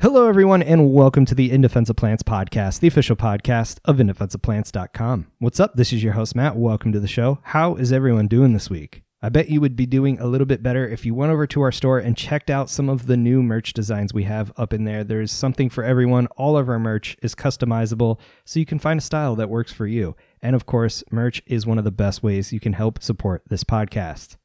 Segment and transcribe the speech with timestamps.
[0.00, 3.98] Hello, everyone, and welcome to the In Defense of Plants podcast, the official podcast of
[3.98, 5.26] indefenseofplants.com.
[5.40, 5.74] What's up?
[5.74, 6.56] This is your host, Matt.
[6.56, 7.38] Welcome to the show.
[7.42, 9.02] How is everyone doing this week?
[9.20, 11.60] I bet you would be doing a little bit better if you went over to
[11.60, 14.84] our store and checked out some of the new merch designs we have up in
[14.84, 15.04] there.
[15.04, 16.28] There's something for everyone.
[16.28, 19.86] All of our merch is customizable, so you can find a style that works for
[19.86, 20.16] you.
[20.40, 23.64] And of course, merch is one of the best ways you can help support this
[23.64, 24.38] podcast.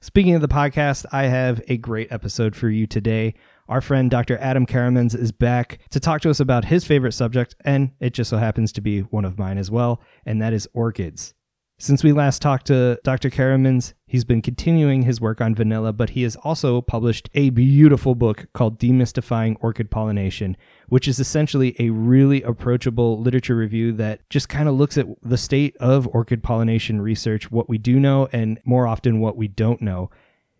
[0.00, 3.34] Speaking of the podcast, I have a great episode for you today.
[3.68, 4.38] Our friend Dr.
[4.38, 8.30] Adam Karremans is back to talk to us about his favorite subject, and it just
[8.30, 11.34] so happens to be one of mine as well, and that is orchids.
[11.78, 13.28] Since we last talked to Dr.
[13.28, 18.14] Karremans, he's been continuing his work on vanilla, but he has also published a beautiful
[18.14, 20.56] book called Demystifying Orchid Pollination,
[20.88, 25.36] which is essentially a really approachable literature review that just kind of looks at the
[25.36, 29.82] state of orchid pollination research, what we do know, and more often what we don't
[29.82, 30.08] know.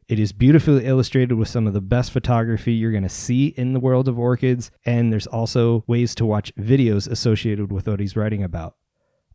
[0.08, 3.72] It is beautifully illustrated with some of the best photography you're going to see in
[3.72, 8.14] the world of orchids, and there's also ways to watch videos associated with what he's
[8.14, 8.76] writing about.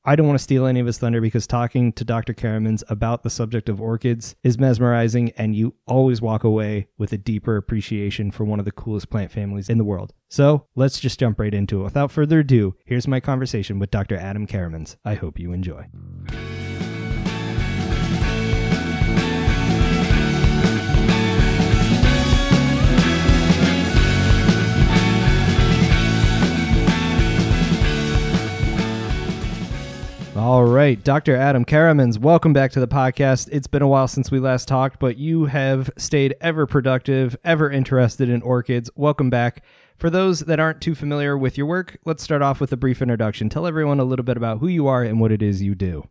[0.06, 2.34] I don't want to steal any of his thunder because talking to Dr.
[2.34, 7.18] Karremans about the subject of orchids is mesmerizing, and you always walk away with a
[7.18, 10.14] deeper appreciation for one of the coolest plant families in the world.
[10.30, 11.84] So let's just jump right into it.
[11.84, 14.16] Without further ado, here's my conversation with Dr.
[14.16, 14.96] Adam Karremans.
[15.04, 15.88] I hope you enjoy.
[30.42, 31.36] All right, Dr.
[31.36, 33.48] Adam Karremans, welcome back to the podcast.
[33.52, 37.70] It's been a while since we last talked, but you have stayed ever productive, ever
[37.70, 38.90] interested in orchids.
[38.96, 39.64] Welcome back.
[39.98, 43.04] For those that aren't too familiar with your work, let's start off with a brief
[43.04, 43.50] introduction.
[43.50, 46.10] Tell everyone a little bit about who you are and what it is you do.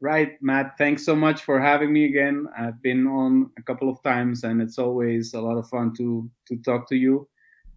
[0.00, 0.76] Right, Matt.
[0.76, 2.48] Thanks so much for having me again.
[2.58, 6.28] I've been on a couple of times, and it's always a lot of fun to
[6.48, 7.28] to talk to you.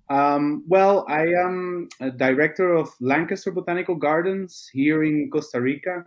[0.09, 6.03] Um, well, I am a director of Lankester Botanical Gardens here in Costa Rica.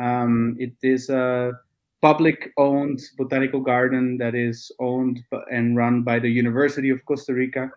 [0.00, 1.52] Um, it is a
[2.00, 7.70] public owned botanical garden that is owned and run by the University of Costa Rica.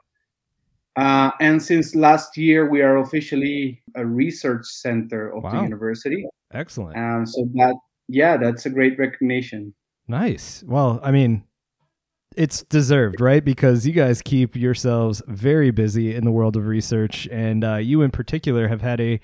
[0.95, 5.51] Uh, and since last year, we are officially a research center of wow.
[5.51, 6.25] the university.
[6.53, 6.97] Excellent.
[6.97, 7.75] Um, so that,
[8.07, 9.73] yeah, that's a great recognition.
[10.07, 10.63] Nice.
[10.67, 11.43] Well, I mean,
[12.35, 13.43] it's deserved, right?
[13.43, 18.01] Because you guys keep yourselves very busy in the world of research, and uh, you
[18.01, 19.19] in particular have had a.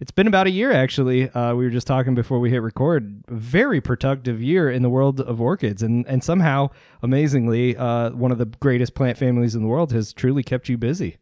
[0.00, 1.30] It's been about a year actually.
[1.30, 3.22] Uh, we were just talking before we hit record.
[3.28, 6.70] Very productive year in the world of orchids, and and somehow,
[7.02, 10.76] amazingly, uh, one of the greatest plant families in the world has truly kept you
[10.76, 11.18] busy.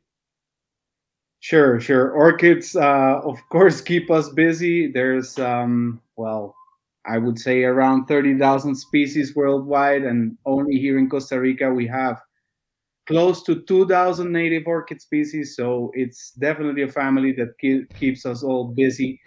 [1.40, 2.10] Sure, sure.
[2.10, 4.92] Orchids, uh, of course, keep us busy.
[4.92, 6.54] There's, um, well,
[7.06, 12.20] I would say around 30,000 species worldwide, and only here in Costa Rica we have
[13.06, 15.56] close to 2,000 native orchid species.
[15.56, 19.20] So it's definitely a family that ke- keeps us all busy,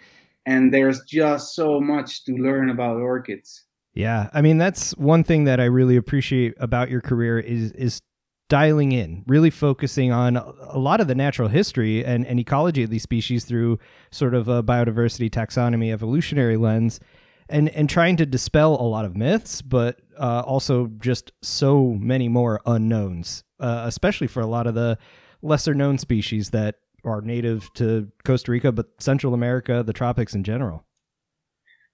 [0.46, 3.64] and there's just so much to learn about orchids.
[3.94, 8.00] Yeah, I mean that's one thing that I really appreciate about your career is is
[8.48, 12.90] dialing in, really focusing on a lot of the natural history and, and ecology of
[12.90, 13.78] these species through
[14.10, 17.00] sort of a biodiversity taxonomy evolutionary lens
[17.48, 22.28] and and trying to dispel a lot of myths, but uh, also just so many
[22.28, 24.98] more unknowns, uh, especially for a lot of the
[25.42, 30.42] lesser known species that are native to Costa Rica, but Central America, the tropics in
[30.42, 30.84] general.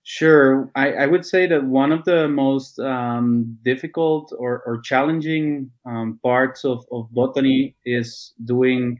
[0.02, 5.70] Sure, I, I would say that one of the most um, difficult or, or challenging
[5.84, 8.98] um, parts of, of botany is doing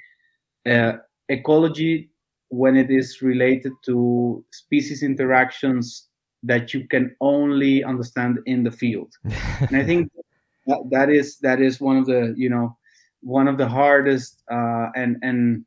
[0.69, 0.95] uh,
[1.29, 2.11] ecology
[2.49, 6.10] when it is related to species interactions
[6.43, 9.13] that you can only understand in the field.
[9.25, 10.11] And i think
[10.67, 12.77] that, that is that is one of the you know
[13.23, 15.65] one of the hardest uh, and and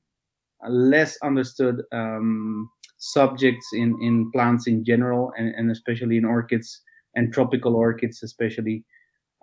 [0.67, 6.81] less understood um, subjects in in plants in general and, and especially in orchids
[7.15, 8.83] and tropical orchids especially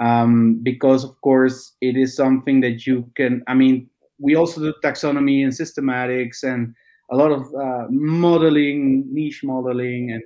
[0.01, 4.75] um, because of course it is something that you can i mean we also do
[4.83, 6.75] taxonomy and systematics and
[7.11, 10.23] a lot of uh, modeling niche modeling and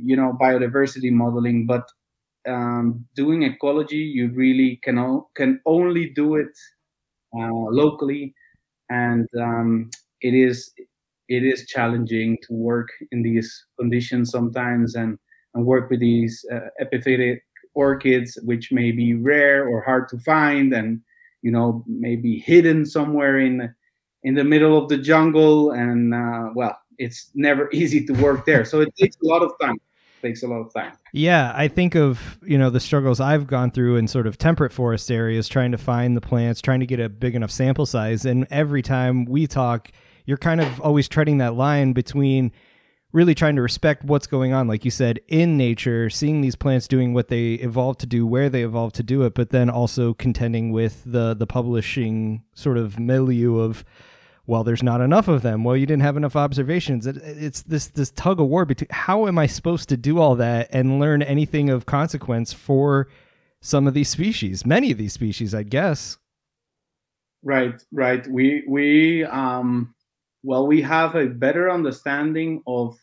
[0.00, 1.88] you know biodiversity modeling but
[2.48, 6.50] um, doing ecology you really can o- can only do it
[7.36, 8.34] uh, locally.
[8.90, 9.90] And um,
[10.20, 10.72] it is
[11.28, 15.18] it is challenging to work in these conditions sometimes and
[15.54, 17.40] and work with these uh, epiphytic
[17.74, 21.00] orchids which may be rare or hard to find and
[21.42, 23.72] you know maybe hidden somewhere in
[24.24, 25.72] in the middle of the jungle.
[25.72, 28.64] And uh, well it's never easy to work there.
[28.64, 29.76] So it takes a lot of time.
[30.22, 30.92] Takes a lot of time.
[31.12, 34.72] Yeah, I think of you know the struggles I've gone through in sort of temperate
[34.72, 38.24] forest areas, trying to find the plants, trying to get a big enough sample size,
[38.24, 39.90] and every time we talk,
[40.24, 42.52] you're kind of always treading that line between
[43.12, 46.88] really trying to respect what's going on, like you said, in nature, seeing these plants
[46.88, 50.14] doing what they evolved to do, where they evolved to do it, but then also
[50.14, 53.84] contending with the the publishing sort of milieu of
[54.46, 55.62] well, there's not enough of them.
[55.62, 57.06] Well, you didn't have enough observations.
[57.06, 60.34] It, it's this this tug of war between how am I supposed to do all
[60.36, 63.08] that and learn anything of consequence for
[63.60, 66.18] some of these species, many of these species, I guess.
[67.44, 68.26] Right, right.
[68.26, 69.94] We we um
[70.42, 72.98] well we have a better understanding of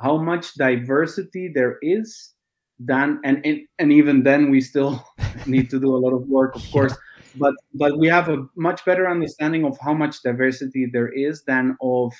[0.00, 2.34] how much diversity there is
[2.80, 5.04] than and and, and even then we still
[5.46, 6.96] need to do a lot of work, of course
[7.36, 11.76] but but we have a much better understanding of how much diversity there is than
[11.80, 12.12] of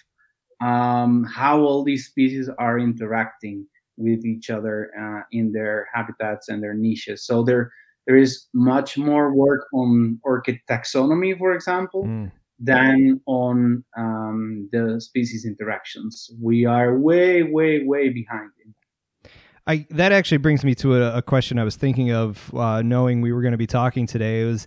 [0.61, 3.67] um, how all these species are interacting
[3.97, 7.25] with each other uh, in their habitats and their niches.
[7.25, 7.73] So there
[8.07, 12.33] there is much more work on orchid taxonomy, for example, mm.
[12.59, 16.31] than on um, the species interactions.
[16.41, 18.51] We are way, way, way behind.
[19.69, 23.21] I, that actually brings me to a, a question I was thinking of, uh, knowing
[23.21, 24.41] we were going to be talking today.
[24.41, 24.67] It was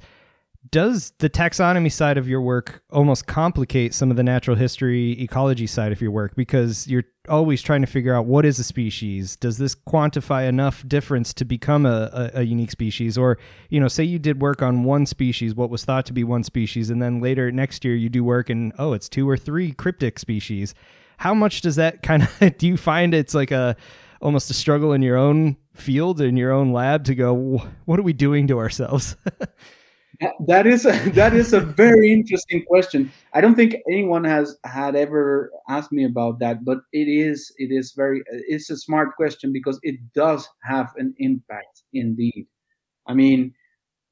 [0.70, 5.66] does the taxonomy side of your work almost complicate some of the natural history ecology
[5.66, 6.36] side of your work?
[6.36, 9.36] Because you're always trying to figure out what is a species?
[9.36, 13.18] Does this quantify enough difference to become a, a, a, unique species?
[13.18, 16.24] Or you know say you did work on one species what was thought to be
[16.24, 19.38] one species and then later next year you do work and oh it's two or
[19.38, 20.76] three cryptic species.
[21.18, 23.76] How much does that kind of do you find it's like a
[24.22, 28.04] almost a struggle in your own field in your own lab to go what are
[28.04, 29.16] we doing to ourselves
[30.48, 33.12] that is a, that is a very interesting question.
[33.34, 37.72] I don't think anyone has had ever asked me about that, but it is it
[37.72, 42.48] is very it's a smart question because it does have an impact indeed.
[43.08, 43.54] I mean,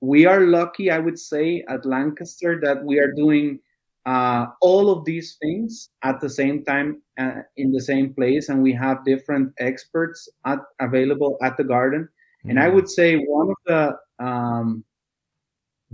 [0.01, 3.59] we are lucky, I would say, at Lankester that we are doing
[4.05, 8.63] uh, all of these things at the same time uh, in the same place, and
[8.63, 12.03] we have different experts at, available at the garden.
[12.03, 12.50] Mm-hmm.
[12.50, 12.75] And I mm.
[12.75, 14.83] would say one of the um,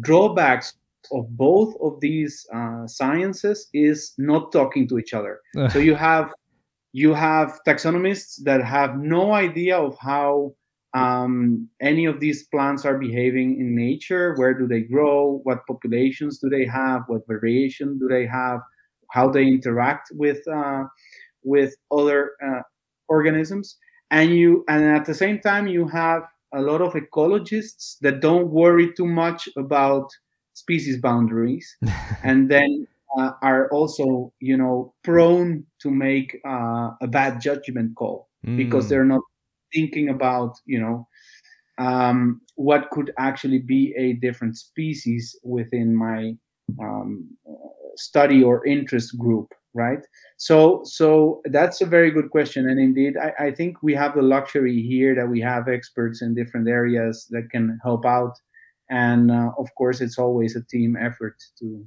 [0.02, 0.74] drawbacks
[1.12, 5.40] of both of these uh, sciences is not talking to each other.
[5.70, 6.34] so you have
[6.94, 10.56] you have taxonomists that have no idea of how
[10.94, 14.34] um, any of these plants are behaving in nature.
[14.36, 15.42] Where do they grow?
[15.44, 17.02] What populations do they have?
[17.08, 18.62] What variation do they have?
[19.12, 20.86] How they interact with uh,
[21.44, 22.62] with other uh,
[23.10, 23.78] organisms?
[24.10, 26.24] And you and at the same time you have
[26.56, 30.10] a lot of ecologists that don't worry too much about
[30.54, 31.78] species boundaries
[32.24, 32.88] and then
[33.18, 38.58] uh, are also you know prone to make uh, a bad judgment call mm.
[38.58, 39.22] because they're not
[39.74, 41.08] thinking about you know
[41.78, 46.34] um, what could actually be a different species within my
[46.80, 47.28] um,
[47.96, 50.00] study or interest group right?
[50.38, 52.70] So so that's a very good question.
[52.70, 56.34] And indeed I, I, think we have the luxury here that we have experts in
[56.34, 58.34] different areas that can help out.
[58.90, 61.86] And uh, of course it's always a team effort to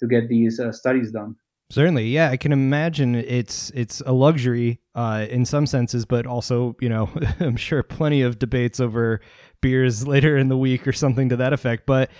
[0.00, 1.36] to get these uh, studies done.
[1.70, 2.08] Certainly.
[2.08, 6.88] Yeah i can imagine it's it's a luxury uh, in some senses but also you
[6.88, 7.08] know
[7.40, 9.20] i'm sure plenty of debates over
[9.60, 11.86] beers later in the week or something to that effect.
[11.86, 12.10] But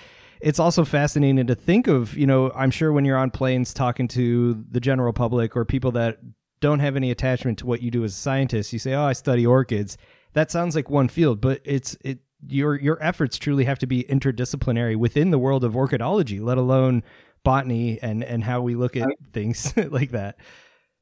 [0.41, 4.09] it's also fascinating to think of, you know, I'm sure when you're on planes talking
[4.09, 6.19] to the general public or people that
[6.61, 9.13] don't have any attachment to what you do as a scientist, you say, "Oh, I
[9.15, 9.97] study orchids."
[10.35, 14.05] That sounds like one field, but it's it your your efforts truly have to be
[14.05, 17.03] interdisciplinary within the world of orchidology, let alone
[17.45, 20.37] botany and and how we look at things like that.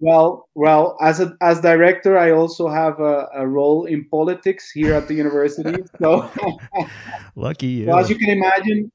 [0.00, 4.94] Well, well, as a as director, I also have a, a role in politics here
[4.94, 5.82] at the university.
[6.00, 6.30] So,
[7.34, 7.86] lucky you.
[7.86, 8.92] So as you can imagine,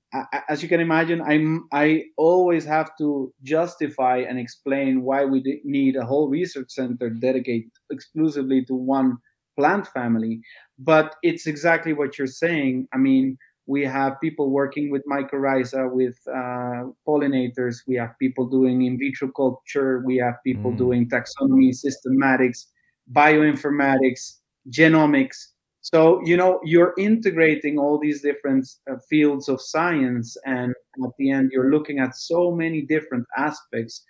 [0.48, 5.98] as you can imagine, I'm I always have to justify and explain why we need
[5.98, 9.18] a whole research center dedicated exclusively to one
[9.60, 10.40] plant family.
[10.80, 12.88] But it's exactly what you're saying.
[12.94, 17.78] I mean, we have people working with mycorrhiza with uh, pollinators.
[17.88, 20.04] We have people doing in vitro culture.
[20.06, 20.78] We have people mm.
[20.78, 22.66] doing taxonomy systematics
[23.12, 24.40] bioinformatics
[24.70, 25.48] genomics.
[25.82, 31.32] So you know you're integrating all these different uh, fields of science and at the
[31.32, 34.04] end you're looking at so many different aspects.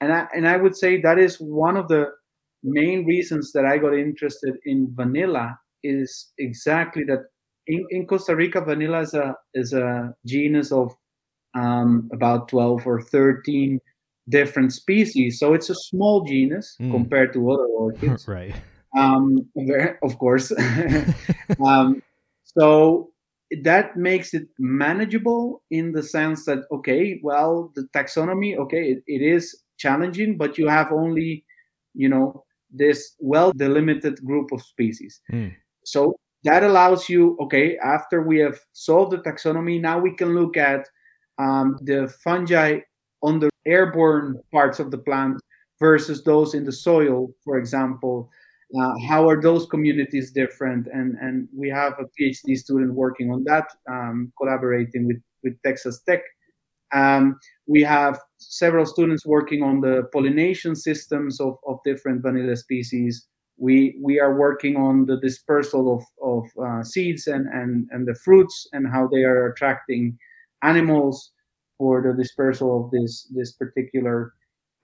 [0.00, 2.10] And I, and I would say that is one of the
[2.62, 7.24] main reasons that I got interested in vanilla is exactly that
[7.66, 10.94] in, in Costa Rica, vanilla is a is a genus of
[11.54, 13.80] um, about twelve or thirteen
[14.28, 15.38] different species.
[15.38, 16.90] So it's a small genus mm.
[16.90, 18.26] compared to other orchids.
[18.28, 18.54] right.
[18.96, 19.48] Um,
[20.02, 20.52] of course.
[21.64, 22.02] um,
[22.44, 23.10] so
[23.62, 29.22] that makes it manageable in the sense that okay, well, the taxonomy, okay, it, it
[29.22, 31.44] is challenging, but you have only,
[31.94, 35.20] you know, this well delimited group of species.
[35.30, 35.54] Mm.
[35.84, 36.16] So
[36.46, 40.88] that allows you, okay, after we have solved the taxonomy, now we can look at
[41.38, 42.80] um, the fungi
[43.22, 45.40] on the airborne parts of the plant
[45.80, 48.30] versus those in the soil, for example.
[48.78, 50.88] Uh, how are those communities different?
[50.92, 56.00] And and we have a PhD student working on that, um, collaborating with with Texas
[56.08, 56.22] Tech.
[56.92, 63.26] Um, we have several students working on the pollination systems of, of different vanilla species.
[63.58, 68.14] We we are working on the dispersal of of uh, seeds and, and and the
[68.14, 70.18] fruits and how they are attracting
[70.62, 71.32] animals
[71.78, 74.34] for the dispersal of this this particular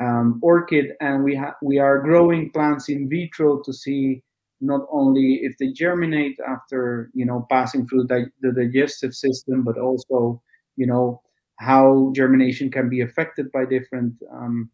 [0.00, 0.92] um, orchid.
[1.00, 4.22] And we ha- we are growing plants in vitro to see
[4.60, 9.78] not only if they germinate after you know passing through the, the digestive system, but
[9.78, 10.40] also
[10.76, 11.20] you know
[11.56, 14.70] how germination can be affected by different um,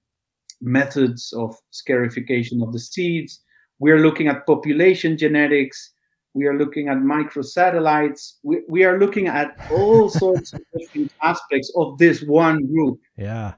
[0.61, 3.43] methods of scarification of the seeds
[3.79, 5.93] we're looking at population genetics.
[6.35, 8.35] We are looking at microsatellites.
[8.43, 13.01] We, we are looking at all sorts of different aspects of this one group.
[13.17, 13.55] Yeah.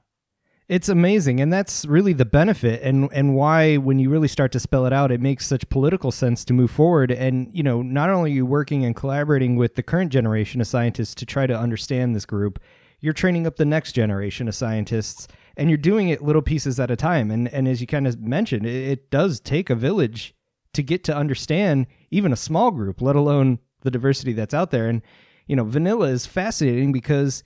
[0.68, 1.40] It's amazing.
[1.40, 4.92] And that's really the benefit and, and why when you really start to spell it
[4.92, 7.10] out, it makes such political sense to move forward.
[7.10, 10.68] And, you know, not only are you working and collaborating with the current generation of
[10.68, 12.60] scientists to try to understand this group,
[13.00, 16.90] you're training up the next generation of scientists and you're doing it little pieces at
[16.90, 17.30] a time.
[17.30, 20.34] And and as you kind of mentioned, it, it does take a village
[20.72, 24.88] to get to understand even a small group, let alone the diversity that's out there.
[24.88, 25.02] And
[25.46, 27.42] you know, vanilla is fascinating because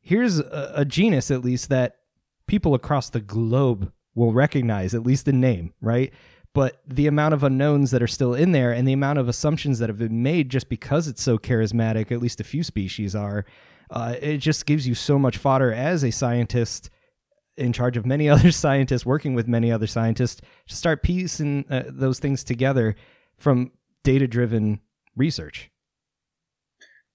[0.00, 1.96] here's a, a genus at least that
[2.46, 6.12] people across the globe will recognize, at least in name, right?
[6.54, 9.78] but the amount of unknowns that are still in there and the amount of assumptions
[9.78, 13.44] that have been made just because it's so charismatic at least a few species are
[13.90, 16.90] uh, it just gives you so much fodder as a scientist
[17.58, 21.84] in charge of many other scientists, working with many other scientists, to start piecing uh,
[21.86, 22.96] those things together
[23.36, 23.72] from
[24.04, 24.80] data driven
[25.16, 25.70] research.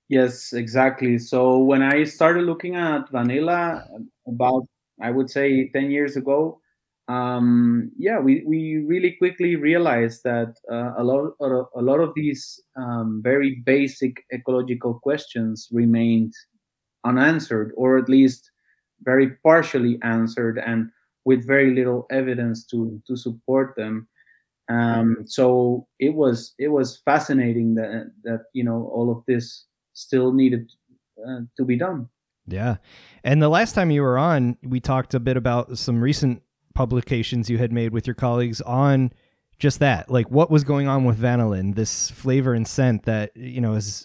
[0.10, 1.18] Yes, exactly.
[1.18, 3.84] So when I started looking at vanilla
[4.28, 4.68] about,
[5.02, 6.60] I would say, 10 years ago,
[7.08, 12.62] um, yeah, we, we really quickly realized that uh, a lot a lot of these
[12.78, 16.34] um, very basic ecological questions remained
[17.04, 18.52] unanswered, or at least
[19.04, 20.90] very partially answered and
[21.26, 24.08] with very little evidence to to support them.
[24.70, 30.34] Um, so it was it was fascinating that that you know all of this still
[30.34, 30.72] needed
[31.28, 32.10] uh, to be done.
[32.48, 32.78] Yeah,
[33.24, 36.42] and the last time you were on, we talked a bit about some recent
[36.76, 39.12] publications you had made with your colleagues on
[39.60, 43.62] just that like what was going on with vanillin this flavor and scent that you
[43.62, 44.04] know has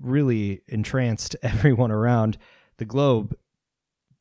[0.00, 2.38] really entranced everyone around
[2.78, 3.36] the globe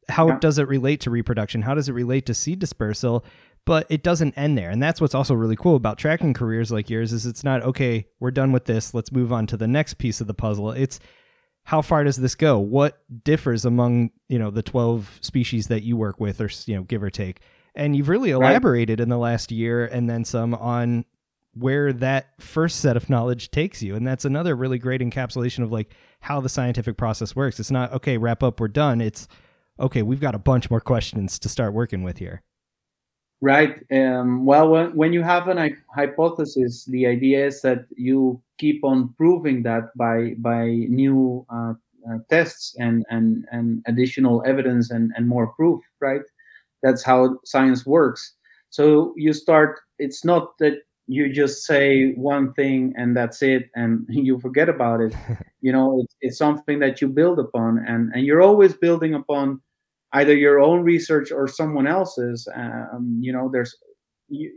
[0.09, 0.39] how yeah.
[0.39, 1.61] does it relate to reproduction?
[1.61, 3.25] How does it relate to seed dispersal?
[3.65, 4.69] But it doesn't end there.
[4.69, 8.07] And that's what's also really cool about tracking careers like yours is it's not okay,
[8.19, 10.71] we're done with this, let's move on to the next piece of the puzzle.
[10.71, 10.99] It's
[11.63, 12.59] how far does this go?
[12.59, 16.83] What differs among, you know, the 12 species that you work with or, you know,
[16.83, 17.39] give or take?
[17.73, 19.03] And you've really elaborated right.
[19.03, 21.05] in the last year and then some on
[21.53, 23.95] where that first set of knowledge takes you.
[23.95, 27.59] And that's another really great encapsulation of like how the scientific process works.
[27.59, 29.01] It's not okay, wrap up, we're done.
[29.01, 29.27] It's
[29.83, 32.41] okay, we've got a bunch more questions to start working with here.
[33.41, 33.83] Right.
[33.91, 39.13] Um, well, when, when you have an hypothesis, the idea is that you keep on
[39.17, 41.73] proving that by by new uh,
[42.09, 45.81] uh, tests and, and and additional evidence and, and more proof.
[45.99, 46.21] Right.
[46.83, 48.33] That's how science works.
[48.69, 49.81] So you start.
[49.99, 55.01] It's not that you just say one thing and that's it and you forget about
[55.01, 55.13] it
[55.61, 59.61] you know it's, it's something that you build upon and and you're always building upon
[60.13, 63.75] either your own research or someone else's um, you know there's
[64.29, 64.51] you,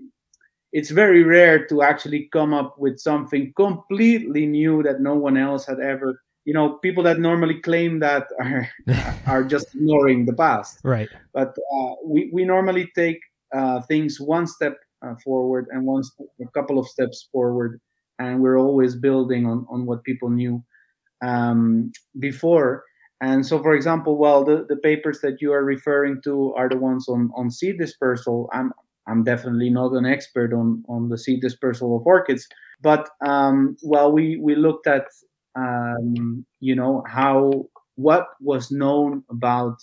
[0.73, 5.65] it's very rare to actually come up with something completely new that no one else
[5.67, 8.69] had ever you know people that normally claim that are
[9.27, 10.79] are just ignoring the past.
[10.85, 11.09] Right.
[11.35, 13.21] But uh, we we normally take
[13.55, 16.03] uh, things one step uh, forward and one
[16.41, 17.81] a couple of steps forward
[18.19, 20.65] and we're always building on on what people knew.
[21.23, 22.85] Um, before
[23.21, 26.77] and so, for example, well, the, the papers that you are referring to are the
[26.77, 28.49] ones on, on seed dispersal.
[28.53, 28.73] I'm
[29.09, 32.49] I'm definitely not an expert on, on the seed dispersal of orchids,
[32.83, 35.07] but um, well, we we looked at
[35.55, 39.77] um, you know how what was known about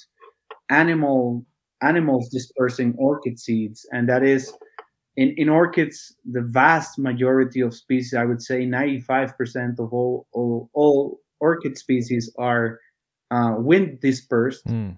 [0.70, 1.46] animal
[1.82, 4.54] animals dispersing orchid seeds, and that is
[5.16, 10.70] in, in orchids, the vast majority of species, I would say 95% of all, all,
[10.74, 12.80] all orchid species are
[13.34, 14.66] uh, wind dispersed.
[14.68, 14.98] Mm.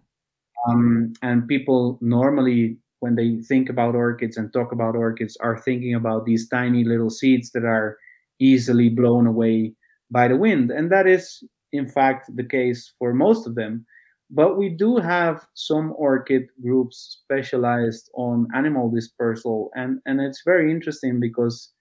[0.68, 5.96] Um, and people normally, when they think about orchids and talk about orchids, are thinking
[5.96, 7.98] about these tiny little seeds that are
[8.40, 9.74] easily blown away
[10.12, 10.72] by the wind.
[10.72, 13.86] And that is, in fact, the case for most of them.
[14.30, 20.72] But we do have some orchid groups specialized on animal dispersal, and, and it's very
[20.72, 21.72] interesting because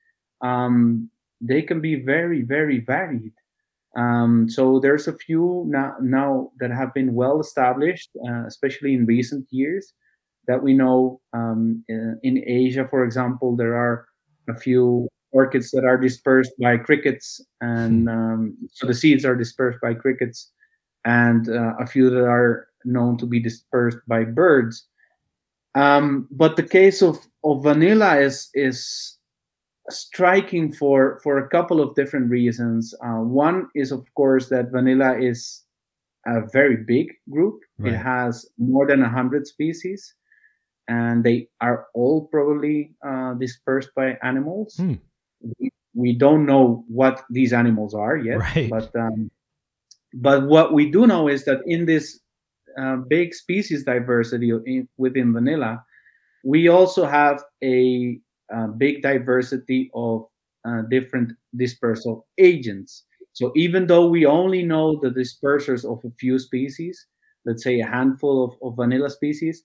[0.42, 1.08] um,
[1.40, 3.32] they can be very, very varied.
[3.96, 9.06] Um, so there's a few now, now that have been well established, uh, especially in
[9.06, 9.92] recent years,
[10.46, 14.06] that we know um, in, in Asia, for example, there are
[14.48, 18.08] a few orchids that are dispersed by crickets, and hmm.
[18.08, 20.50] um, so the seeds are dispersed by crickets,
[21.04, 24.86] and uh, a few that are known to be dispersed by birds.
[25.74, 29.18] Um, but the case of, of vanilla is is
[29.90, 32.94] striking for for a couple of different reasons.
[33.04, 35.62] Uh, one is, of course, that vanilla is
[36.26, 37.60] a very big group.
[37.78, 37.92] Right.
[37.92, 40.14] It has more than hundred species,
[40.88, 44.76] and they are all probably uh, dispersed by animals.
[44.76, 44.94] Hmm
[45.58, 48.70] we, we don't know what these animals are yet, right.
[48.70, 49.30] but um,
[50.14, 52.20] but what we do know is that in this
[52.78, 55.84] uh, big species diversity in, within vanilla,
[56.44, 58.20] we also have a, a
[58.52, 60.26] uh, big diversity of
[60.66, 63.04] uh, different dispersal agents.
[63.32, 67.06] So even though we only know the dispersers of a few species,
[67.44, 69.64] let's say a handful of, of vanilla species,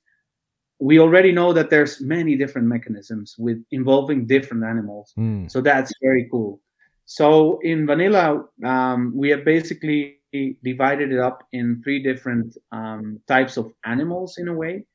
[0.80, 5.50] we already know that there's many different mechanisms with involving different animals mm.
[5.52, 6.60] so that's very cool
[7.06, 10.18] so in vanilla um, we have basically
[10.64, 14.86] divided it up in three different um, types of animals in a way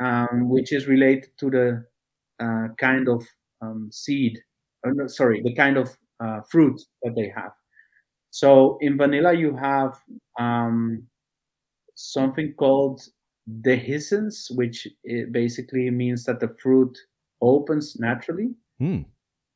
[0.00, 1.84] um, which is related to the
[2.42, 3.24] uh, kind of
[3.60, 4.38] um, seed
[4.84, 7.52] no, sorry the kind of uh, fruit that they have
[8.30, 9.92] so in vanilla you have
[10.38, 11.06] um,
[11.94, 13.00] something called
[13.60, 14.88] dehiscence, which
[15.30, 16.96] basically means that the fruit
[17.40, 18.54] opens naturally.
[18.80, 19.04] Mm.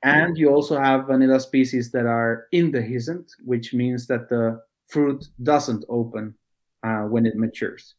[0.02, 5.84] And you also have vanilla species that are indehiscent, which means that the fruit doesn't
[5.88, 6.34] open
[6.82, 7.94] uh, when it matures.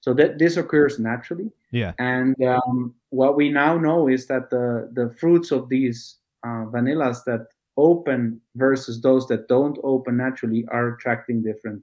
[0.00, 1.50] So that this occurs naturally.
[1.72, 1.92] Yeah.
[1.98, 7.24] And um, what we now know is that the the fruits of these uh, vanillas
[7.24, 11.82] that open versus those that don't open naturally are attracting different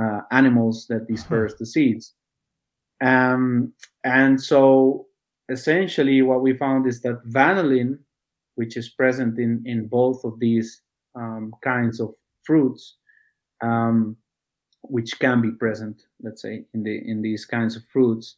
[0.00, 2.14] uh, animals that disperse the seeds.
[3.00, 3.72] Um,
[4.04, 5.06] and so
[5.48, 7.98] essentially what we found is that vanillin,
[8.54, 10.82] which is present in, in both of these
[11.14, 12.96] um, kinds of fruits,
[13.60, 14.16] um,
[14.82, 18.36] which can be present, let's say, in the in these kinds of fruits,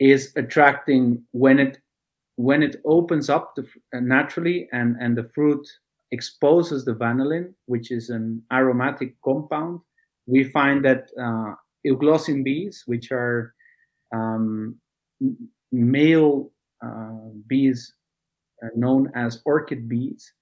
[0.00, 1.78] is attracting when it
[2.36, 5.66] when it opens up the, uh, naturally and and the fruit
[6.12, 9.80] exposes the vanillin, which is an aromatic compound.
[10.26, 11.54] We find that uh,
[11.86, 13.54] euglossine bees, which are
[14.14, 14.76] um,
[15.72, 16.50] male
[16.84, 17.92] uh, bees
[18.62, 20.32] uh, known as orchid bees.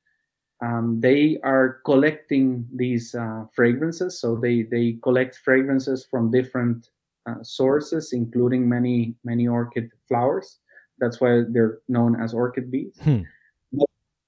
[0.63, 4.21] Um, they are collecting these uh, fragrances.
[4.21, 6.89] So they, they collect fragrances from different
[7.27, 10.59] uh, sources, including many, many orchid flowers.
[10.99, 12.97] That's why they're known as orchid bees.
[13.03, 13.23] Hmm.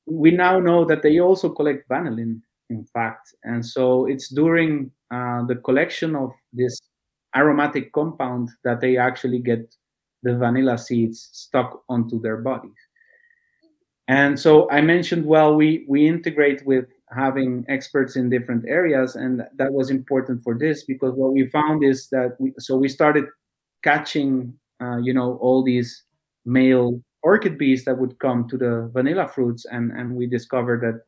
[0.07, 3.35] we now know that they also collect vanillin, in fact.
[3.45, 6.79] And so it's during uh, the collection of this
[7.37, 9.75] aromatic compound that they actually get
[10.23, 12.73] the vanilla seeds stuck onto their bodies.
[14.09, 19.43] And so I mentioned, well, we we integrate with having experts in different areas, and
[19.57, 23.25] that was important for this because what we found is that we, so we started
[23.83, 26.05] catching, uh, you know, all these
[26.45, 31.03] male orchid bees that would come to the vanilla fruits, and and we discovered that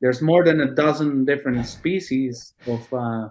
[0.00, 3.28] there's more than a dozen different species of uh,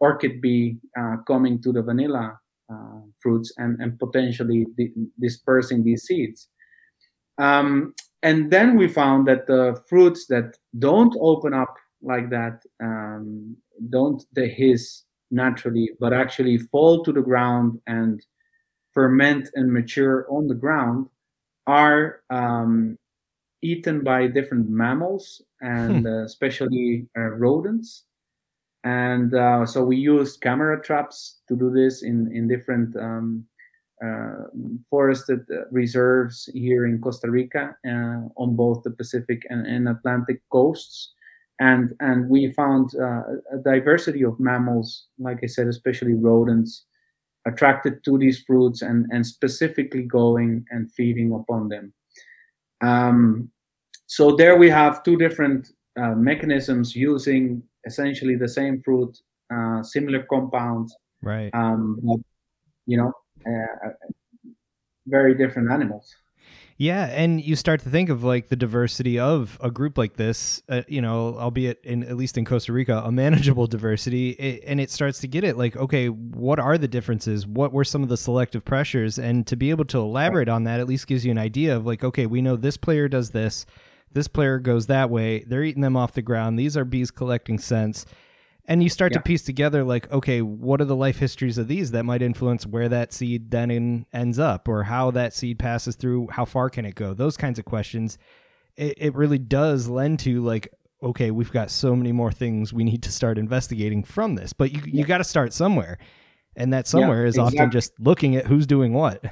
[0.00, 2.38] orchid bee uh, coming to the vanilla
[2.72, 6.48] uh, fruits and, and potentially di- dispersing these seeds.
[7.38, 7.94] Um,
[8.24, 13.54] and then we found that the fruits that don't open up like that, um,
[13.90, 18.24] don't hiss naturally, but actually fall to the ground and
[18.92, 21.06] ferment and mature on the ground,
[21.66, 22.96] are um,
[23.60, 28.04] eaten by different mammals and uh, especially uh, rodents.
[28.84, 33.46] And uh, so we used camera traps to do this in in different um,
[34.88, 35.40] forested
[35.70, 41.12] reserves here in Costa Rica uh, on both the Pacific and, and, Atlantic coasts.
[41.60, 46.84] And, and we found uh, a diversity of mammals, like I said, especially rodents,
[47.46, 51.92] attracted to these fruits and, and specifically going and feeding upon them.
[52.80, 53.50] Um,
[54.06, 55.68] so there we have two different
[56.00, 59.16] uh, mechanisms using essentially the same fruit,
[59.54, 61.50] uh, similar compounds, right?
[61.54, 62.00] Um,
[62.86, 63.12] you know,
[63.46, 63.90] uh,
[65.06, 66.14] very different animals.
[66.76, 70.60] Yeah, and you start to think of like the diversity of a group like this,
[70.68, 74.80] uh, you know, albeit in at least in Costa Rica, a manageable diversity, it, and
[74.80, 77.46] it starts to get it like, okay, what are the differences?
[77.46, 79.18] What were some of the selective pressures?
[79.18, 81.86] And to be able to elaborate on that, at least gives you an idea of
[81.86, 83.66] like, okay, we know this player does this,
[84.10, 85.44] this player goes that way.
[85.46, 86.58] They're eating them off the ground.
[86.58, 88.04] These are bees collecting scents
[88.66, 89.18] and you start yeah.
[89.18, 92.66] to piece together like okay what are the life histories of these that might influence
[92.66, 96.70] where that seed then in, ends up or how that seed passes through how far
[96.70, 98.18] can it go those kinds of questions
[98.76, 100.72] it, it really does lend to like
[101.02, 104.72] okay we've got so many more things we need to start investigating from this but
[104.72, 105.00] you, yeah.
[105.00, 105.98] you got to start somewhere
[106.56, 107.58] and that somewhere yeah, is exactly.
[107.58, 109.24] often just looking at who's doing what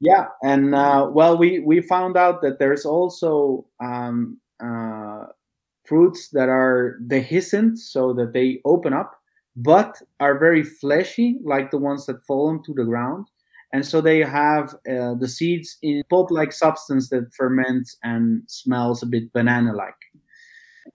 [0.00, 4.95] yeah and uh, well we we found out that there's also um, uh,
[5.86, 9.12] fruits that are dehiscent, so that they open up,
[9.56, 13.26] but are very fleshy, like the ones that fall into the ground.
[13.72, 19.06] And so they have uh, the seeds in pulp-like substance that ferments and smells a
[19.06, 19.94] bit banana-like.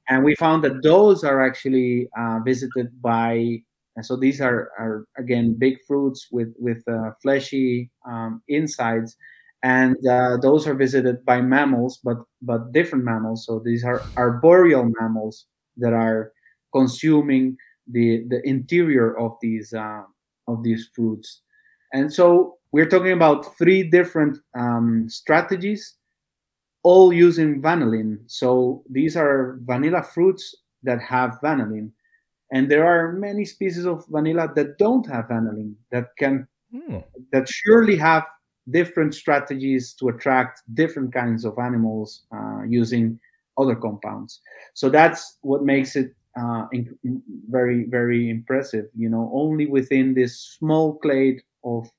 [0.08, 3.62] And we found that those are actually uh, visited by.
[3.96, 9.18] And so these are, are again big fruits with with uh, fleshy um, insides
[9.64, 13.46] and uh, those are visited by mammals, but but different mammals.
[13.46, 15.46] So these are arboreal mammals
[15.78, 16.32] that are
[16.74, 20.04] consuming the the interior of these uh,
[20.48, 21.42] of these fruits,
[21.94, 25.98] and so we're talking about three different um, strategies,
[26.84, 28.20] all using vanillin.
[28.28, 31.92] So these are vanilla fruits that have vanillin,
[32.52, 37.04] and there are many species of vanilla that don't have vanillin that can mm.
[37.32, 38.26] that surely have
[38.70, 43.20] different strategies to attract different kinds of animals uh, using
[43.58, 44.40] other compounds.
[44.74, 46.68] So that's what makes it uh,
[47.50, 48.86] very, very impressive.
[48.96, 51.90] You know, only within this small clade of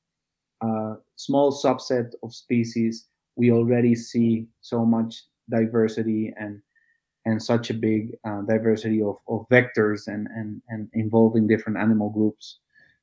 [0.61, 6.62] uh, small subset of species, we already see so much diversity and
[7.25, 12.11] and such a big uh, diversity of, of vectors and, and, and involving different animal
[12.11, 12.59] groups.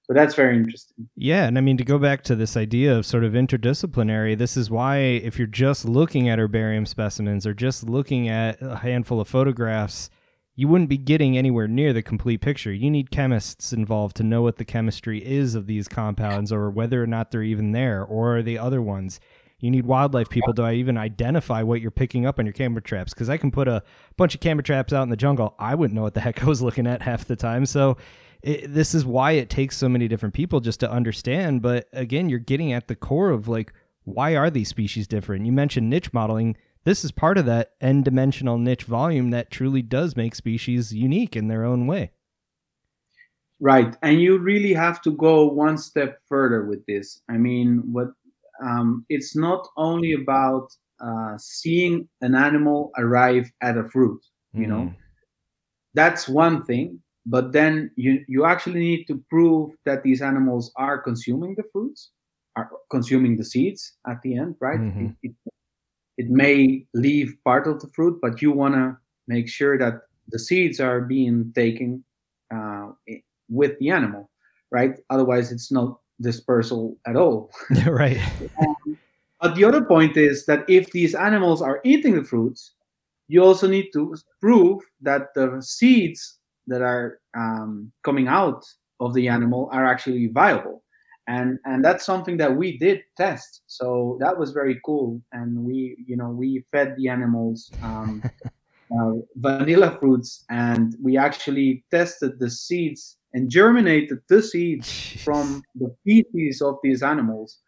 [0.10, 1.08] So that's very interesting.
[1.16, 4.58] Yeah, and I mean to go back to this idea of sort of interdisciplinary, this
[4.58, 9.22] is why if you're just looking at herbarium specimens or just looking at a handful
[9.22, 10.10] of photographs,
[10.56, 12.74] you wouldn't be getting anywhere near the complete picture.
[12.74, 17.04] You need chemists involved to know what the chemistry is of these compounds or whether
[17.04, 19.20] or not they're even there or the other ones.
[19.60, 23.14] You need wildlife people to even identify what you're picking up on your camera traps
[23.14, 23.84] because I can put a
[24.18, 25.54] bunch of camera traps out in the jungle.
[25.60, 27.68] I wouldn't know what the heck I was looking at half the time.
[27.68, 27.96] So
[28.42, 31.62] it, this is why it takes so many different people just to understand.
[31.62, 33.74] But again, you're getting at the core of like,
[34.04, 35.46] why are these species different?
[35.46, 36.56] You mentioned niche modeling.
[36.86, 41.36] This is part of that n dimensional niche volume that truly does make species unique
[41.36, 42.12] in their own way.
[43.60, 43.96] Right.
[44.02, 47.22] And you really have to go one step further with this.
[47.30, 48.08] I mean, what
[48.64, 50.70] um, it's not only about
[51.02, 54.22] uh, seeing an animal arrive at a fruit,
[54.54, 54.70] you mm.
[54.70, 54.94] know,
[55.94, 60.98] that's one thing but then you you actually need to prove that these animals are
[60.98, 62.10] consuming the fruits
[62.56, 64.80] are consuming the seeds at the end right?
[64.80, 65.06] Mm-hmm.
[65.06, 65.54] it, it,
[66.18, 70.40] it, may leave part of the fruit but you want to make sure that the
[70.40, 72.04] seeds are being taken
[72.54, 72.90] uh,
[73.48, 74.30] with the animal
[74.72, 74.96] right?
[75.10, 77.50] Otherwise it's not dispersal at all.
[77.88, 78.20] Right.
[78.62, 78.98] Um,
[79.42, 82.74] but the other point is that if these animals are eating the fruits
[83.30, 86.39] you also need to prove that the seeds
[86.70, 88.66] that are um, coming out
[89.00, 90.84] of the animal are actually viable.
[91.28, 93.62] And and that's something that we did test.
[93.68, 95.22] So that was very cool.
[95.32, 98.24] And we you know we fed the animals um,
[98.92, 100.46] uh, vanilla fruits.
[100.50, 104.90] And we actually tested the seeds and germinated the seeds
[105.24, 107.60] from the feces of these animals.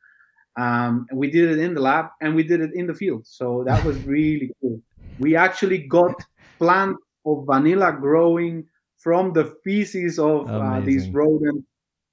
[0.60, 3.26] Um, and we did it in the lab and we did it in the field.
[3.26, 4.82] So that was really cool.
[5.20, 6.16] We actually got
[6.60, 8.66] plant of vanilla growing
[9.02, 11.66] from the feces of uh, these rodents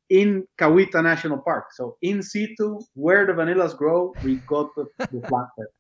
[0.09, 1.66] in Cahuita National Park.
[1.72, 5.70] So in situ, where the vanillas grow, we got the, the flatbed.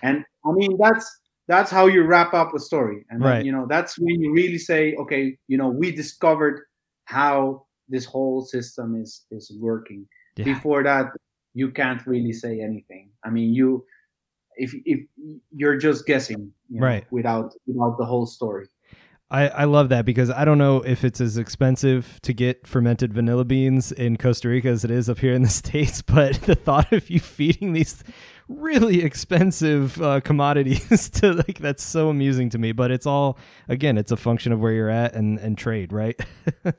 [0.00, 1.10] And I mean, that's
[1.48, 3.04] that's how you wrap up a story.
[3.10, 3.38] And right.
[3.38, 6.60] then, you know, that's when you really say, okay, you know, we discovered
[7.06, 10.06] how this whole system is is working.
[10.36, 10.44] Yeah.
[10.44, 11.06] Before that,
[11.54, 13.10] you can't really say anything.
[13.24, 13.84] I mean, you
[14.56, 15.00] if if
[15.50, 18.68] you're just guessing, you know, right, without without the whole story.
[19.30, 23.12] I, I love that because I don't know if it's as expensive to get fermented
[23.12, 26.54] vanilla beans in Costa Rica as it is up here in the States, but the
[26.54, 28.02] thought of you feeding these
[28.48, 32.72] really expensive uh, commodities to like that's so amusing to me.
[32.72, 33.38] But it's all
[33.68, 36.18] again, it's a function of where you're at and, and trade, right?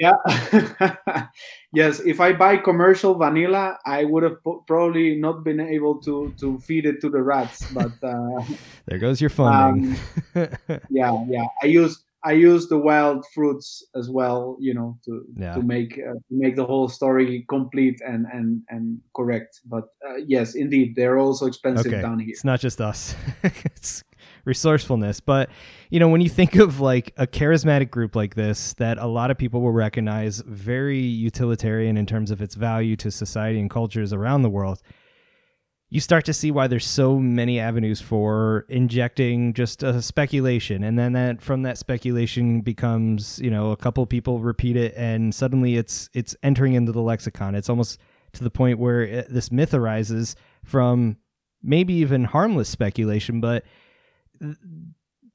[0.00, 0.16] Yeah.
[1.74, 2.00] yes.
[2.00, 6.86] If I buy commercial vanilla, I would have probably not been able to to feed
[6.86, 7.70] it to the rats.
[7.72, 8.42] But uh,
[8.86, 9.96] there goes your funding.
[10.34, 10.48] Um,
[10.90, 11.44] yeah, yeah.
[11.62, 15.52] I use I use the wild fruits as well, you know, to yeah.
[15.52, 19.60] to make uh, to make the whole story complete and and and correct.
[19.66, 22.00] But uh, yes, indeed, they're also expensive okay.
[22.00, 22.32] down here.
[22.32, 23.14] It's not just us.
[23.44, 24.02] it's
[24.44, 25.20] resourcefulness.
[25.20, 25.50] But
[25.90, 29.30] you know, when you think of like a charismatic group like this that a lot
[29.30, 34.12] of people will recognize very utilitarian in terms of its value to society and cultures
[34.12, 34.80] around the world,
[35.90, 40.98] you start to see why there's so many avenues for injecting just a speculation and
[40.98, 45.76] then that from that speculation becomes you know a couple people repeat it and suddenly
[45.76, 47.98] it's it's entering into the lexicon it's almost
[48.32, 51.16] to the point where it, this myth arises from
[51.62, 53.64] maybe even harmless speculation but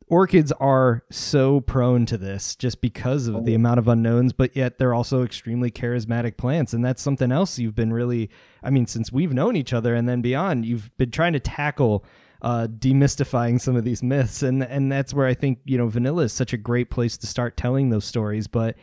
[0.07, 3.55] orchids are so prone to this just because of the oh.
[3.55, 7.75] amount of unknowns but yet they're also extremely charismatic plants and that's something else you've
[7.75, 8.29] been really
[8.63, 12.05] i mean since we've known each other and then beyond you've been trying to tackle
[12.41, 16.23] uh, demystifying some of these myths and and that's where i think you know vanilla
[16.23, 18.75] is such a great place to start telling those stories but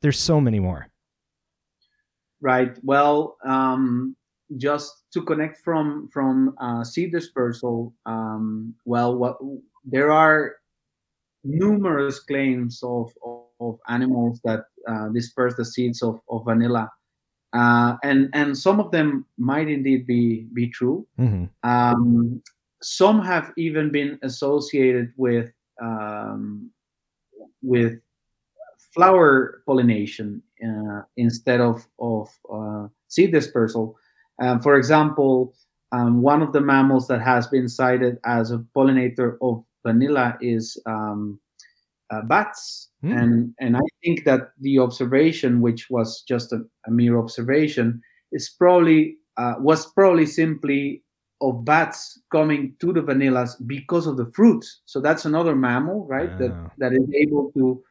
[0.00, 0.86] there's so many more
[2.40, 4.16] right well um
[4.56, 9.36] just to connect from from uh, seed dispersal um, well what
[9.84, 10.56] there are
[11.44, 16.90] numerous claims of, of, of animals that uh, disperse the seeds of, of vanilla.
[17.52, 21.04] Uh, and and some of them might indeed be be true.
[21.18, 21.46] Mm-hmm.
[21.68, 22.40] Um,
[22.80, 25.50] some have even been associated with
[25.82, 26.70] um,
[27.62, 27.98] with
[28.94, 33.96] flower pollination uh, instead of of uh, seed dispersal.
[34.40, 35.52] Um, for example,
[35.92, 40.80] um, one of the mammals that has been cited as a pollinator of vanilla is
[40.86, 41.40] um,
[42.10, 42.90] uh, bats.
[43.04, 43.22] Mm.
[43.22, 48.00] And, and I think that the observation, which was just a, a mere observation,
[48.32, 51.02] is probably uh, was probably simply
[51.40, 54.82] of bats coming to the vanillas because of the fruits.
[54.84, 56.36] So that's another mammal, right?
[56.38, 56.70] That ah.
[56.78, 57.82] that is able to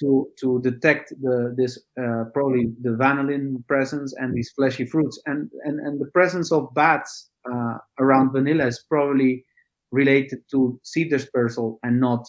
[0.00, 5.50] to to detect the this uh, probably the vanillin presence and these fleshy fruits and
[5.64, 9.44] and and the presence of bats uh, around vanilla is probably
[9.90, 12.28] related to seed dispersal and not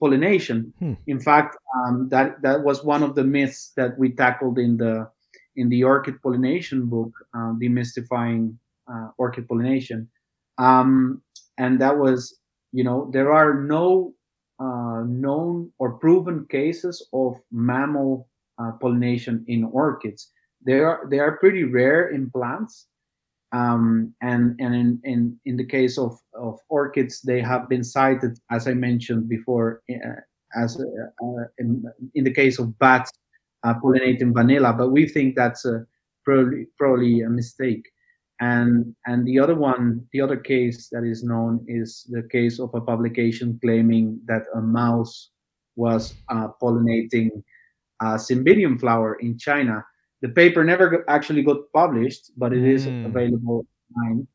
[0.00, 0.72] pollination.
[0.78, 0.94] Hmm.
[1.06, 5.08] In fact, um, that that was one of the myths that we tackled in the
[5.56, 8.54] in the orchid pollination book, uh, demystifying
[8.90, 10.08] uh, orchid pollination,
[10.58, 11.22] um,
[11.58, 12.38] and that was
[12.72, 14.14] you know there are no
[14.58, 20.30] uh, known or proven cases of mammal uh, pollination in orchids.
[20.64, 22.86] They are they are pretty rare in plants,
[23.52, 28.38] um, and and in, in, in the case of, of orchids, they have been cited,
[28.50, 30.20] as I mentioned before, uh,
[30.56, 31.84] as uh, uh, in,
[32.14, 33.10] in, the case of bats
[33.64, 34.72] uh, pollinating vanilla.
[34.72, 35.84] But we think that's a,
[36.24, 37.88] probably probably a mistake.
[38.40, 42.70] And and the other one, the other case that is known is the case of
[42.74, 45.30] a publication claiming that a mouse
[45.74, 47.30] was uh, pollinating
[48.00, 49.84] a cymbidium flower in China
[50.22, 53.06] the paper never actually got published, but it is mm.
[53.06, 54.26] available online.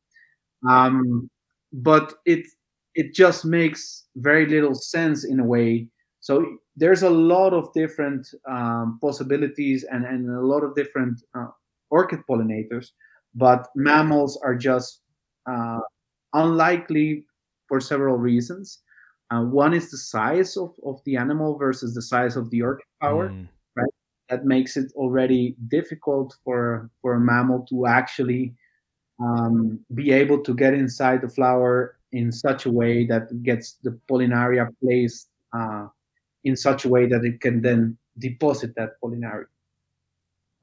[0.67, 1.29] Um,
[1.71, 2.47] but it
[2.95, 5.87] it just makes very little sense in a way.
[6.21, 11.47] So there's a lot of different um, possibilities and, and a lot of different uh,
[11.89, 12.91] orchid pollinators,
[13.35, 15.01] but mammals are just
[15.45, 15.81] uh,
[16.33, 17.25] unlikely
[17.67, 18.79] for several reasons.
[19.29, 22.87] Uh, one is the size of, of the animal versus the size of the orchid
[22.99, 23.29] flower.
[23.29, 23.47] Mm
[24.29, 28.53] that makes it already difficult for for a mammal to actually
[29.19, 33.97] um, be able to get inside the flower in such a way that gets the
[34.09, 35.87] pollinaria placed uh,
[36.43, 39.45] in such a way that it can then deposit that pollinaria.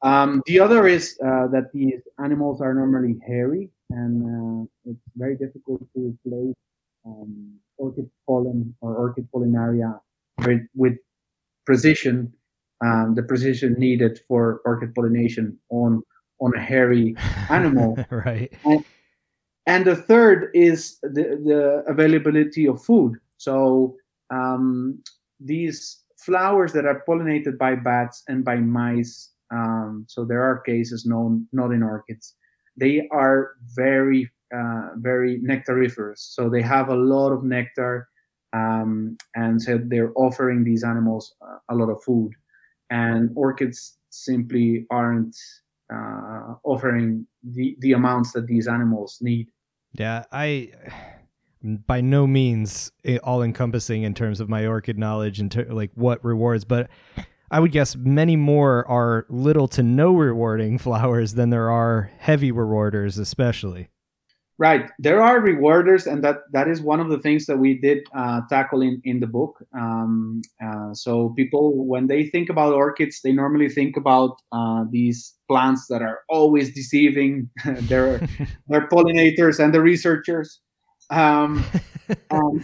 [0.02, 5.36] Um, the other is uh, that these animals are normally hairy, and uh, it's very
[5.36, 6.56] difficult to place
[7.06, 10.00] um, orchid pollen or orchid pollinaria
[10.44, 10.96] with, with
[11.64, 12.32] precision
[12.82, 16.02] um, the precision needed for orchid pollination on
[16.40, 17.14] on a hairy
[17.50, 17.96] animal.
[18.10, 18.52] right.
[18.64, 18.84] And,
[19.66, 23.14] and, the third is the, the availability of food.
[23.36, 23.94] So
[24.30, 25.00] um,
[25.38, 29.30] these flowers that are pollinated by bats and by mice.
[29.52, 32.34] Um, so there are cases known not in orchids.
[32.76, 36.18] They are very uh, very nectariferous.
[36.18, 38.08] So they have a lot of nectar
[38.52, 41.34] um, and so they're offering these animals
[41.70, 42.32] a lot of food,
[42.92, 45.34] and orchids simply aren't
[45.92, 49.48] uh, offering the the amounts that these animals need.
[49.94, 50.72] Yeah, I
[51.62, 52.92] by no means
[53.24, 56.90] all encompassing in terms of my orchid knowledge and ter- like what rewards, but
[57.50, 62.52] I would guess many more are little to no rewarding flowers than there are heavy
[62.52, 63.88] rewarders, especially.
[64.62, 68.06] Right, there are rewarders, and that that is one of the things that we did
[68.14, 69.58] uh, tackle in in the book.
[69.74, 75.34] Um, uh, so people, when they think about orchids, they normally think about uh, these
[75.48, 77.50] plants that are always deceiving
[77.90, 78.20] their
[78.68, 80.60] their pollinators and the researchers.
[81.10, 81.64] Um,
[82.30, 82.62] um,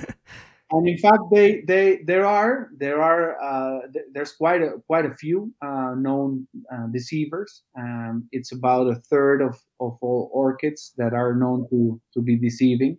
[0.71, 5.15] and in fact, they they there are there are uh, there's quite a quite a
[5.15, 7.63] few uh, known uh, deceivers.
[7.79, 12.37] Um, it's about a third of, of all orchids that are known to to be
[12.37, 12.99] deceiving,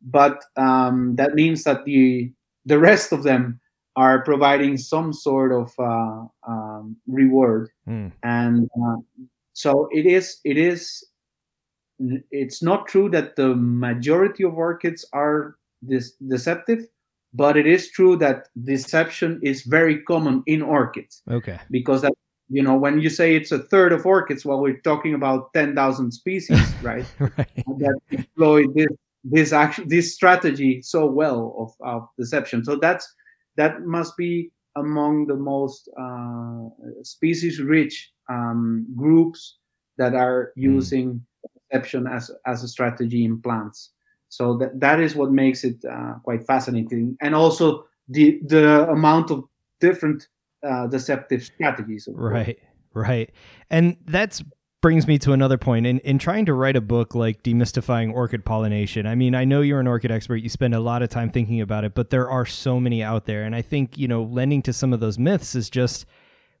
[0.00, 2.32] but um, that means that the
[2.66, 3.58] the rest of them
[3.96, 8.12] are providing some sort of uh, um, reward, mm.
[8.22, 8.96] and uh,
[9.54, 11.04] so it is it is
[12.30, 16.86] it's not true that the majority of orchids are this deceptive
[17.34, 21.22] but it is true that deception is very common in orchids.
[21.30, 21.58] Okay.
[21.70, 22.12] Because that
[22.48, 25.74] you know when you say it's a third of orchids, well, we're talking about ten
[25.74, 27.04] thousand species, right?
[27.18, 27.64] right.
[27.78, 28.88] That employ this
[29.24, 32.64] this action this strategy so well of, of deception.
[32.64, 33.06] So that's
[33.56, 36.68] that must be among the most uh,
[37.02, 39.58] species rich um, groups
[39.98, 40.62] that are hmm.
[40.62, 41.20] using mm.
[41.70, 43.90] deception as as a strategy in plants.
[44.28, 49.30] So that that is what makes it uh, quite fascinating, and also the the amount
[49.30, 49.44] of
[49.80, 50.28] different
[50.66, 52.08] uh, deceptive strategies.
[52.12, 52.58] Right,
[52.94, 53.30] right,
[53.70, 54.42] and that's
[54.80, 55.86] brings me to another point.
[55.86, 59.60] In in trying to write a book like demystifying orchid pollination i mean i know
[59.60, 62.30] you're an orchid expert you spend a lot of time thinking about it but there
[62.30, 63.42] are so many out there.
[63.42, 66.06] And i think you know lending to some of those myths is just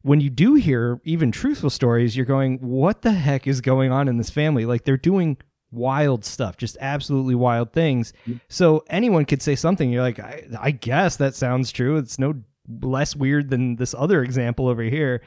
[0.02, 4.08] when you do hear even truthful stories you're going what the heck is going on
[4.08, 4.64] in this family?
[4.66, 5.38] Like they're doing
[5.70, 8.12] wild stuff, just absolutely wild things.
[8.22, 8.38] Mm-hmm.
[8.48, 9.90] So anyone could say something.
[9.90, 11.96] You're like, I, I, guess that sounds true.
[11.96, 12.34] It's no
[12.82, 15.22] less weird than this other example over here.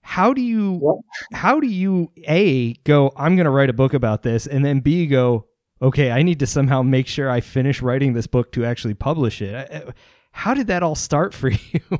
[0.00, 1.02] How do you,
[1.32, 3.12] how do you a go?
[3.16, 5.46] I'm going to write a book about this, and then b go.
[5.80, 9.40] Okay, I need to somehow make sure I finish writing this book to actually publish
[9.40, 9.94] it.
[10.32, 11.98] How did that all start for you?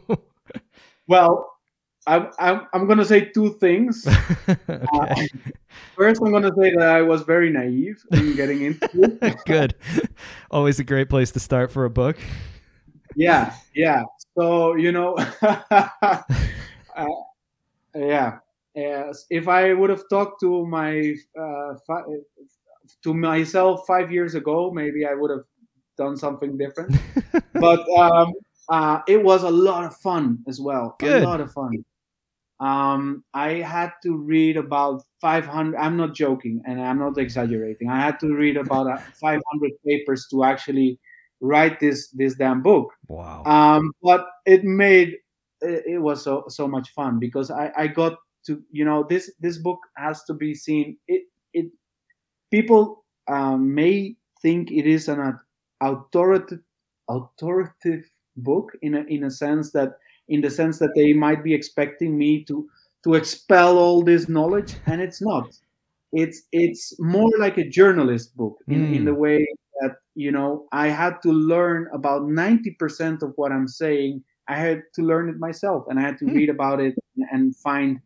[1.07, 1.58] well,
[2.09, 4.07] I'm, I'm, I'm going to say two things.
[4.49, 4.59] okay.
[4.69, 5.15] uh,
[5.95, 8.89] first, I'm going to say that I was very naive in getting into
[9.23, 9.37] it.
[9.45, 9.75] Good.
[10.51, 12.17] Always a great place to start for a book.
[13.15, 14.05] Yeah, yeah.
[14.39, 16.19] So, you know, uh,
[17.95, 18.39] yeah.
[18.75, 22.05] if I would have talked to my uh, fi-
[23.03, 25.45] to myself five years ago, maybe I would have
[25.99, 26.97] done something different.
[27.53, 28.33] but um,
[28.71, 30.97] uh, it was a lot of fun as well.
[30.99, 31.23] Good.
[31.23, 31.85] A lot of fun
[32.61, 35.77] um, I had to read about 500.
[35.77, 37.89] I'm not joking, and I'm not exaggerating.
[37.89, 38.87] I had to read about
[39.21, 39.43] 500
[39.87, 40.99] papers to actually
[41.41, 42.93] write this this damn book.
[43.07, 43.45] Wow!
[43.45, 45.17] Um, but it made
[45.61, 49.59] it was so so much fun because I I got to you know this this
[49.59, 50.97] book has to be seen.
[51.07, 51.67] It it
[52.51, 55.39] people um, may think it is an
[55.81, 56.65] authoritative
[57.09, 58.05] authoritative
[58.37, 62.17] book in a in a sense that in the sense that they might be expecting
[62.17, 62.69] me to
[63.05, 65.49] to expel all this knowledge and it's not
[66.13, 68.97] it's it's more like a journalist book in, mm.
[68.97, 69.21] in the hmm.
[69.21, 69.47] way
[69.81, 74.83] that you know i had to learn about 90% of what i'm saying i had
[74.95, 76.35] to learn it myself and i had to mm.
[76.35, 76.95] read about it
[77.31, 78.01] and find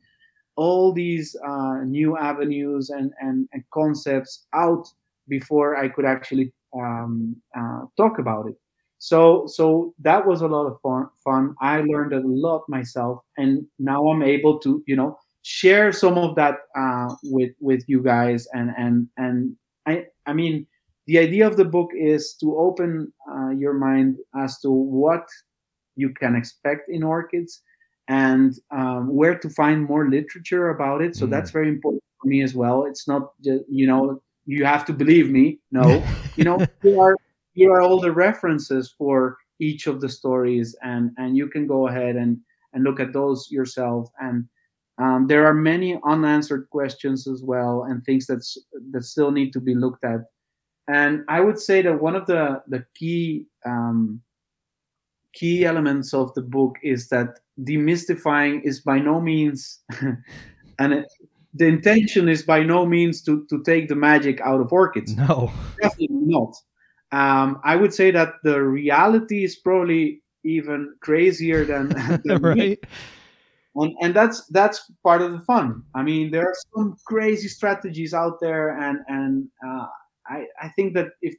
[0.57, 4.87] all these uh, new avenues and, and, and, concepts out
[5.29, 8.57] before i could actually um, uh, talk about it
[9.03, 11.57] so so that was a lot of fun fun.
[11.61, 16.37] I learned a lot myself and now i'm able to you know share some of
[16.37, 20.65] that uh, with with you guys and and and i i mean
[21.09, 25.27] the idea of the book is to open uh, your mind as to what
[25.97, 27.61] you can expect in orchids
[28.07, 31.17] and um, where to find more literature about it.
[31.17, 31.31] So mm.
[31.31, 32.85] that's very important for me as well.
[32.85, 35.59] It's not just you know you have to believe me.
[35.73, 36.05] No.
[36.37, 37.17] You know there are
[37.53, 41.89] here are all the references for each of the stories and and you can go
[41.89, 42.39] ahead and
[42.73, 44.11] and look at those yourself.
[44.21, 44.49] And
[44.99, 48.59] um, there are many unanswered questions as well and things that's
[48.91, 50.21] that still need to be looked at.
[50.89, 54.21] And i would say that one of the the key um,
[55.33, 59.81] key elements of the book is that demystifying is by no means
[60.79, 61.13] and it,
[61.55, 65.15] the intention is by no means to to take the magic out of orchids.
[65.15, 65.53] No.
[65.81, 66.55] Definitely not
[67.13, 71.89] um, I would say that the reality is probably even crazier than,
[72.25, 72.79] than right.
[73.75, 75.83] And, and that's that's part of the fun.
[75.95, 79.87] I mean, there are some crazy strategies out there, and and uh,
[80.27, 81.35] I I think that if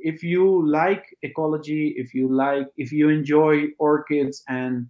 [0.00, 4.88] if you like ecology, if you like if you enjoy orchids, and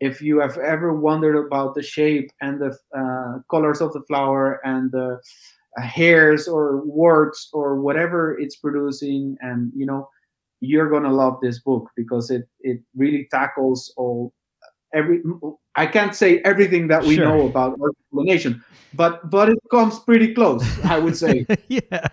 [0.00, 4.60] if you have ever wondered about the shape and the uh, colors of the flower
[4.64, 5.16] and the uh,
[5.76, 10.08] Uh, hairs or warts or whatever it's producing, and you know,
[10.60, 14.32] you're gonna love this book because it it really tackles all
[14.94, 15.22] every
[15.76, 17.26] I can't say everything that we sure.
[17.26, 18.64] know about explanation,
[18.94, 21.46] but but it comes pretty close, I would say.
[21.68, 22.08] yeah.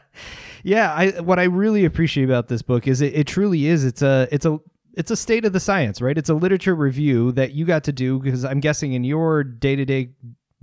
[0.63, 4.01] Yeah, I what I really appreciate about this book is it, it truly is it's
[4.01, 4.59] a it's a
[4.97, 6.17] it's a state of the science, right?
[6.17, 10.09] It's a literature review that you got to do because I'm guessing in your day-to-day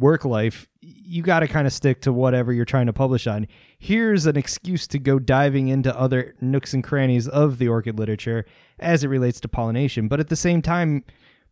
[0.02, 3.46] work life, you got to kind of stick to whatever you're trying to publish on.
[3.78, 8.44] Here's an excuse to go diving into other nooks and crannies of the orchid literature
[8.78, 11.04] as it relates to pollination, but at the same time,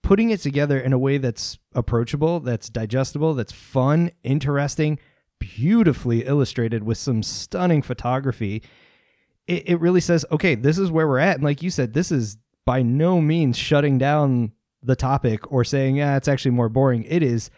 [0.02, 4.98] putting it together in a way that's approachable, that's digestible, that's fun, interesting,
[5.38, 8.62] beautifully illustrated with some stunning photography.
[9.46, 11.36] It, it really says, okay, this is where we're at.
[11.36, 15.96] And like you said, this is by no means shutting down the topic or saying,
[15.96, 17.04] yeah, it's actually more boring.
[17.04, 17.50] It is,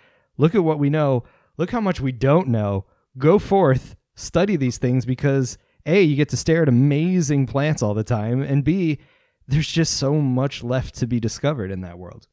[0.42, 1.22] look at what we know,
[1.56, 2.84] look how much we don't know.
[3.16, 7.94] Go forth, study these things because A, you get to stare at amazing plants all
[7.94, 8.98] the time, and B,
[9.46, 12.26] there's just so much left to be discovered in that world.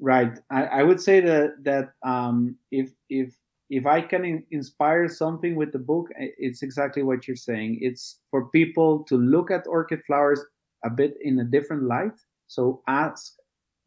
[0.00, 0.38] Right.
[0.50, 3.34] I, I would say that that um, if if
[3.68, 7.78] if I can in, inspire something with the book, it's exactly what you're saying.
[7.82, 10.40] It's for people to look at orchid flowers
[10.84, 12.18] a bit in a different light.
[12.46, 13.34] So ask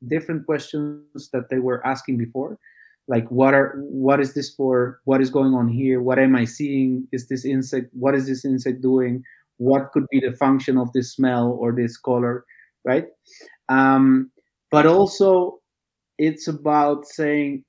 [0.08, 2.60] different questions that they were asking before,
[3.08, 5.00] like what are what is this for?
[5.06, 6.02] What is going on here?
[6.02, 7.08] What am I seeing?
[7.12, 7.90] Is this insect?
[7.94, 9.24] What is this insect doing?
[9.58, 12.46] What could be the function of this smell or this color,
[12.86, 13.08] right?
[13.70, 14.32] Um,
[14.72, 15.60] but also
[16.18, 17.64] it's about saying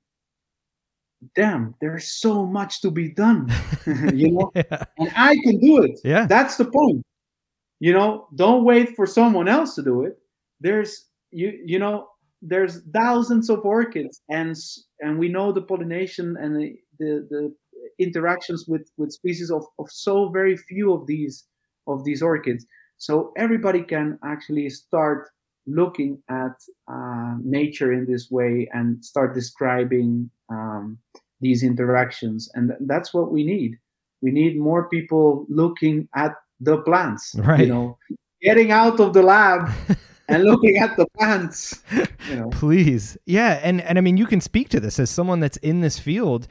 [1.34, 3.50] damn there's so much to be done
[4.14, 4.84] you know yeah.
[4.98, 7.02] and i can do it yeah that's the point
[7.80, 10.18] you know don't wait for someone else to do it
[10.60, 12.08] there's you you know
[12.46, 14.54] there's thousands of orchids and
[15.00, 17.54] and we know the pollination and the the, the
[17.98, 21.44] interactions with with species of, of so very few of these
[21.86, 22.66] of these orchids
[22.98, 25.28] so everybody can actually start
[25.66, 26.52] looking at
[26.90, 30.98] uh, nature in this way and start describing um,
[31.40, 32.50] these interactions.
[32.54, 33.78] And that's what we need.
[34.22, 37.34] We need more people looking at the plants.
[37.36, 37.60] Right.
[37.60, 37.98] You know,
[38.42, 39.70] getting out of the lab
[40.28, 41.82] and looking at the plants.
[42.30, 42.48] Know.
[42.50, 45.80] Please, yeah, and and I mean, you can speak to this as someone that's in
[45.80, 46.48] this field.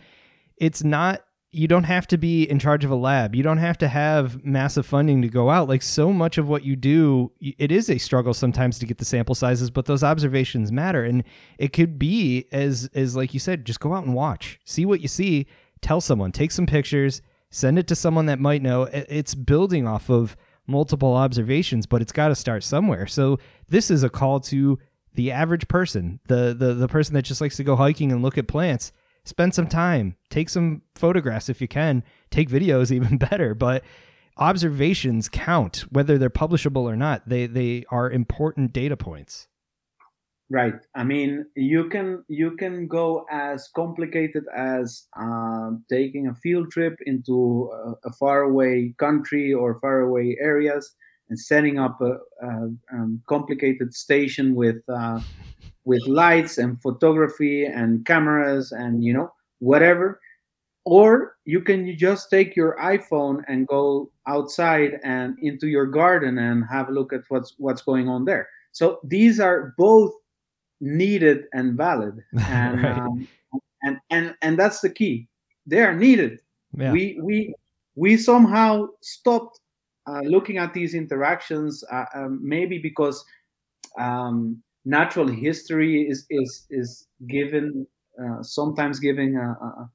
[0.57, 1.21] It's not
[1.53, 3.35] you don't have to be in charge of a lab.
[3.35, 5.69] You don't have to have massive funding to go out.
[5.69, 9.05] Like so much of what you do, it is a struggle sometimes to get the
[9.05, 11.03] sample sizes, but those observations matter.
[11.03, 11.23] And
[11.59, 14.59] it could be as as like you said, just go out and watch.
[14.65, 15.45] See what you see,
[15.81, 17.21] tell someone, take some pictures,
[17.51, 18.83] send it to someone that might know.
[18.91, 23.05] It's building off of multiple observations, but it's got to start somewhere.
[23.05, 23.37] So
[23.69, 24.79] this is a call to
[25.13, 28.37] the average person, the the the person that just likes to go hiking and look
[28.37, 28.91] at plants
[29.25, 33.83] spend some time, take some photographs if you can, take videos even better, but
[34.37, 37.27] observations count whether they're publishable or not.
[37.27, 39.47] They they are important data points.
[40.49, 40.75] Right.
[40.93, 46.95] I mean, you can you can go as complicated as uh, taking a field trip
[47.05, 50.93] into a, a faraway country or faraway areas
[51.33, 55.19] and setting up a, a, um, complicated station with uh,
[55.83, 60.21] with lights and photography and cameras and you know whatever.
[60.85, 66.65] Or you can just take your iphone and go outside and into your garden and
[66.69, 68.47] have a look at what's what's going on there.
[68.73, 70.13] So these are both
[70.81, 72.23] needed and valid.
[72.47, 72.99] And right.
[72.99, 73.27] um,
[73.81, 75.27] and and and that's the key.
[75.65, 76.41] They are needed.
[76.77, 76.91] Yeah.
[76.91, 77.55] we we
[77.95, 79.59] we somehow stopped
[80.07, 83.23] uh, looking at these interactions uh, um, maybe because
[83.97, 87.87] um, natural history is is is given
[88.21, 89.89] uh, sometimes giving a, a,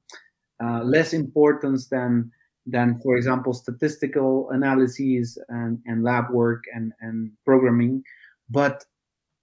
[0.61, 2.31] a less importance than
[2.65, 8.03] than for example statistical analyses and, and lab work and, and programming.
[8.49, 8.85] But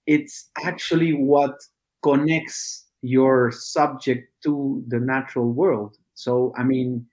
[0.07, 1.55] it's actually what
[2.03, 5.97] connects your subject to the natural world.
[6.15, 7.07] So i mean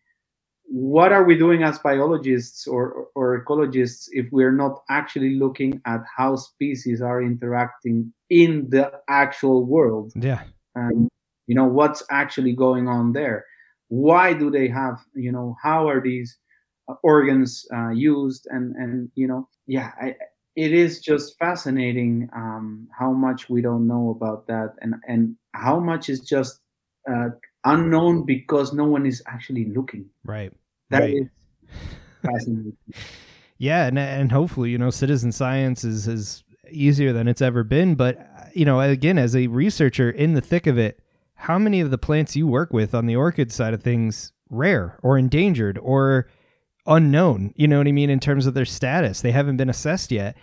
[0.73, 6.01] what are we doing as biologists or, or ecologists if we're not actually looking at
[6.17, 10.11] how species are interacting in the actual world?
[10.15, 10.41] Yeah.
[10.73, 11.09] And
[11.45, 13.45] you know what's actually going on there?
[13.89, 16.35] Why do they have you know how are these
[17.03, 20.15] organs uh, used, and and you know, yeah, I,
[20.55, 25.79] it is just fascinating um, how much we don't know about that, and and how
[25.79, 26.61] much is just
[27.07, 27.29] uh,
[27.63, 30.09] unknown because no one is actually looking.
[30.25, 30.51] Right.
[30.93, 31.15] That right.
[31.15, 31.27] is
[32.21, 32.77] fascinating.
[33.57, 37.95] yeah, and and hopefully, you know, citizen science is is easier than it's ever been.
[37.95, 38.19] But
[38.53, 40.99] you know, again, as a researcher in the thick of it,
[41.33, 44.99] how many of the plants you work with on the orchid side of things rare
[45.01, 46.27] or endangered or
[46.85, 47.53] unknown?
[47.55, 49.21] You know what I mean in terms of their status?
[49.21, 50.37] They haven't been assessed yet.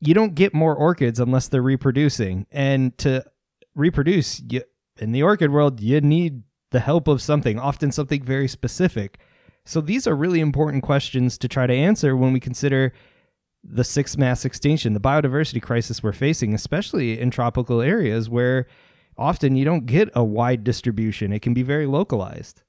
[0.00, 3.24] You don't get more orchids unless they're reproducing, and to
[3.74, 4.62] reproduce, you,
[4.98, 9.18] in the orchid world, you need the help of something, often something very specific.
[9.66, 12.92] So these are really important questions to try to answer when we consider
[13.62, 18.66] the sixth mass extinction, the biodiversity crisis we're facing, especially in tropical areas where
[19.16, 21.32] often you don't get a wide distribution.
[21.32, 22.62] It can be very localized.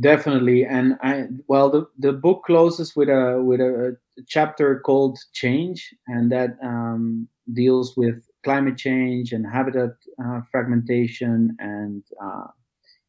[0.00, 5.94] Definitely, and I well, the, the book closes with a with a, chapter called "Change,"
[6.06, 9.90] and that um, deals with climate change and habitat
[10.24, 12.46] uh, fragmentation and uh,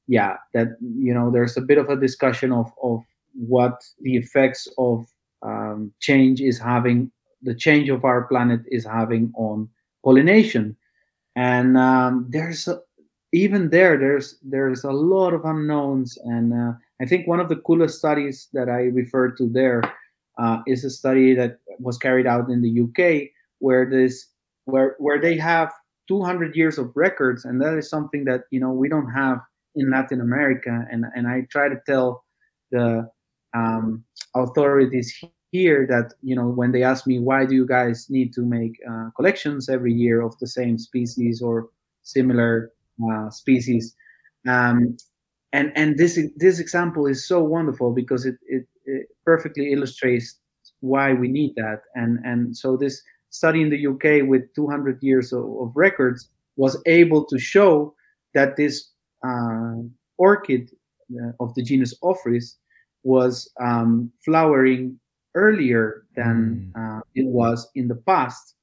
[0.08, 4.68] yeah that you know there's a bit of a discussion of of what the effects
[4.78, 5.06] of
[5.42, 9.70] um, change is having the change of our planet is having on
[10.04, 10.78] pollination.
[11.36, 12.80] And um, there's a,
[13.34, 16.18] even there there's there's a lot of unknowns.
[16.26, 19.82] And uh, i think one of the coolest studies that i referred to there
[20.38, 23.30] uh, is a study that was carried out in the uk
[23.60, 24.28] where this
[24.66, 25.72] where where they have
[26.08, 27.46] 200 years of records.
[27.46, 29.40] And that is something that you know we don't have
[29.76, 32.24] in latin america and and i try to tell
[32.72, 33.08] the
[33.54, 34.04] um,
[34.36, 38.42] authorities here that you know when they ask me why do you guys need to
[38.42, 41.70] make uh, collections every year of the same species or
[42.02, 42.72] similar
[43.08, 43.96] uh, species?
[44.48, 44.98] Um,
[45.54, 50.40] and and this this example is so wonderful because it, it, it perfectly illustrates
[50.80, 51.82] why we need that.
[51.94, 56.82] And and so this study in the UK with 200 years of, of records was
[56.88, 57.94] able to show
[58.34, 58.90] that this
[60.18, 60.70] orchid
[61.12, 62.56] uh, of the genus Ophrys
[63.04, 65.00] was um, flowering
[65.36, 66.98] earlier than mm.
[66.98, 68.56] uh, it was in the past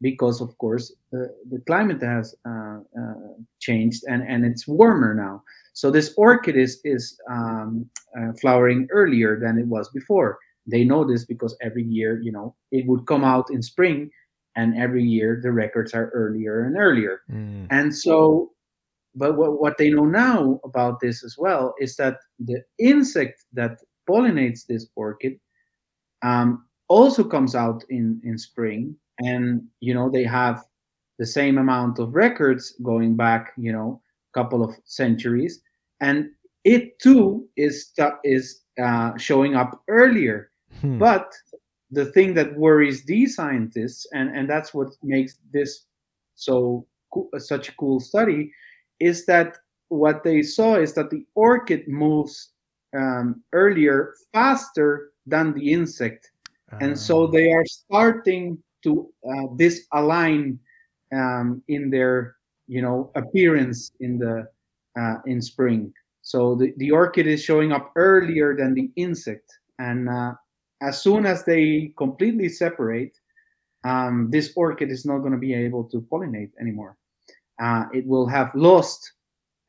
[0.00, 3.14] because of course the, the climate has uh, uh,
[3.60, 5.42] changed and, and it's warmer now
[5.72, 7.88] so this orchid is is um,
[8.18, 12.54] uh, flowering earlier than it was before they know this because every year you know
[12.72, 14.10] it would come out in spring
[14.56, 17.66] and every year the records are earlier and earlier mm.
[17.70, 18.50] and so
[19.16, 23.78] but what, what they know now about this as well is that the insect that
[24.08, 25.40] pollinates this orchid
[26.22, 28.94] um, also comes out in in spring.
[29.18, 30.62] And you know they have
[31.18, 34.02] the same amount of records going back you know
[34.34, 35.62] a couple of centuries.
[36.00, 36.30] And
[36.64, 37.92] it too is
[38.22, 40.50] is uh, showing up earlier.
[40.80, 40.98] Hmm.
[40.98, 41.32] but
[41.90, 45.86] the thing that worries these scientists and and that's what makes this
[46.34, 46.86] so
[47.38, 48.52] such a cool study
[49.00, 49.56] is that
[49.88, 52.50] what they saw is that the orchid moves
[52.96, 56.30] um, earlier faster than the insect.
[56.80, 57.30] And so ah.
[57.30, 60.58] they are starting to uh, disalign
[61.14, 62.36] um, in their
[62.66, 64.48] you know appearance in the
[65.00, 65.92] uh, in spring.
[66.22, 69.52] So the, the orchid is showing up earlier than the insect.
[69.78, 70.34] And uh,
[70.82, 73.16] as soon as they completely separate
[73.84, 76.96] um, this orchid is not going to be able to pollinate anymore
[77.60, 79.12] uh, it will have lost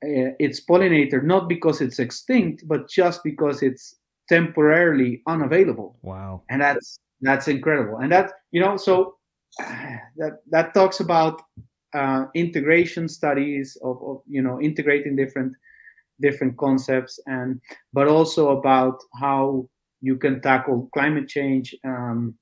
[0.03, 3.95] uh, its pollinator not because it's extinct but just because it's
[4.27, 5.97] temporarily unavailable.
[6.01, 6.43] Wow.
[6.49, 7.97] And that's that's incredible.
[7.97, 9.15] And that you know so
[9.59, 11.41] that that talks about
[11.93, 15.53] uh, integration studies of, of you know integrating different
[16.19, 17.61] different concepts and
[17.93, 19.67] but also about how
[20.01, 22.35] you can tackle climate change um,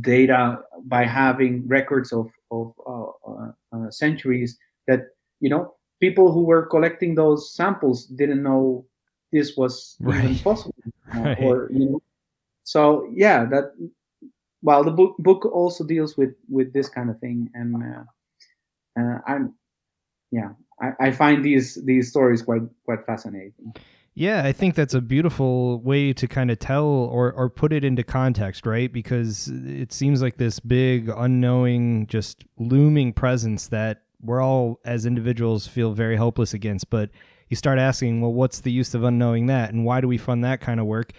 [0.00, 5.08] data by having records of of uh, uh, uh centuries that
[5.40, 8.84] you know people who were collecting those samples didn't know
[9.32, 10.24] this was right.
[10.24, 10.74] even possible
[11.14, 11.38] right.
[11.40, 12.02] or you know
[12.62, 13.72] so yeah that
[14.62, 19.18] well the book book also deals with with this kind of thing and uh, uh,
[19.26, 19.54] i'm
[20.30, 23.74] yeah I, I find these these stories quite quite fascinating
[24.16, 27.82] yeah, I think that's a beautiful way to kind of tell or, or put it
[27.82, 28.92] into context, right?
[28.92, 35.66] Because it seems like this big, unknowing, just looming presence that we're all, as individuals,
[35.66, 36.90] feel very hopeless against.
[36.90, 37.10] But
[37.48, 39.72] you start asking, well, what's the use of unknowing that?
[39.72, 41.12] And why do we fund that kind of work?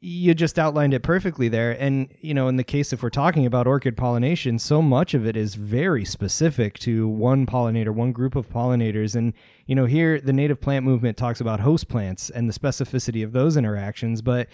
[0.00, 1.72] you just outlined it perfectly there.
[1.72, 5.26] And, you know, in the case if we're talking about orchid pollination, so much of
[5.26, 9.16] it is very specific to one pollinator, one group of pollinators.
[9.16, 9.32] And,
[9.66, 13.32] you know, here the native plant movement talks about host plants and the specificity of
[13.32, 14.22] those interactions.
[14.22, 14.48] But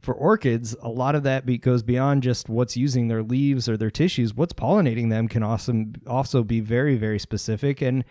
[0.00, 3.76] for orchids, a lot of that be, goes beyond just what's using their leaves or
[3.76, 4.34] their tissues.
[4.34, 7.82] What's pollinating them can also, also be very, very specific.
[7.82, 8.04] And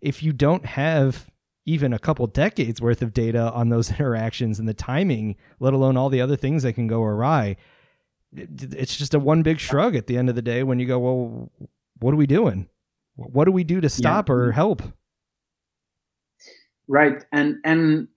[0.00, 1.30] if you don't have
[1.66, 5.96] even a couple decades worth of data on those interactions and the timing, let alone
[5.96, 7.56] all the other things that can go awry.
[8.32, 10.98] It's just a one big shrug at the end of the day when you go,
[10.98, 11.52] well,
[12.00, 12.68] what are we doing?
[13.16, 14.34] What do we do to stop yeah.
[14.34, 14.82] or help?
[16.88, 18.08] Right, and and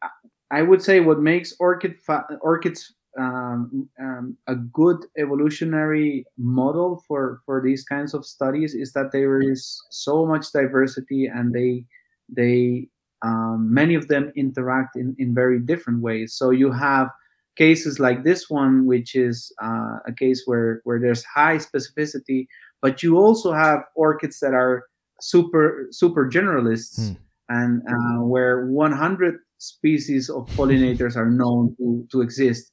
[0.51, 7.41] I would say what makes orchid fa- orchids um, um, a good evolutionary model for
[7.45, 11.83] for these kinds of studies is that there is so much diversity and they
[12.29, 12.87] they
[13.23, 16.33] um, many of them interact in, in very different ways.
[16.35, 17.09] So you have
[17.55, 22.45] cases like this one, which is uh, a case where, where there's high specificity,
[22.81, 24.83] but you also have orchids that are
[25.19, 27.13] super super generalists hmm.
[27.49, 32.71] and uh, where 100 species of pollinators are known to, to exist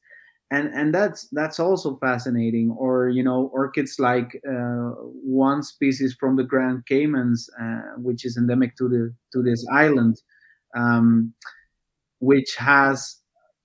[0.51, 2.71] and and that's that's also fascinating.
[2.79, 4.91] Or you know orchids like uh,
[5.23, 10.21] one species from the grand caymans uh, which is endemic to the to this island
[10.75, 11.33] um,
[12.19, 13.19] which has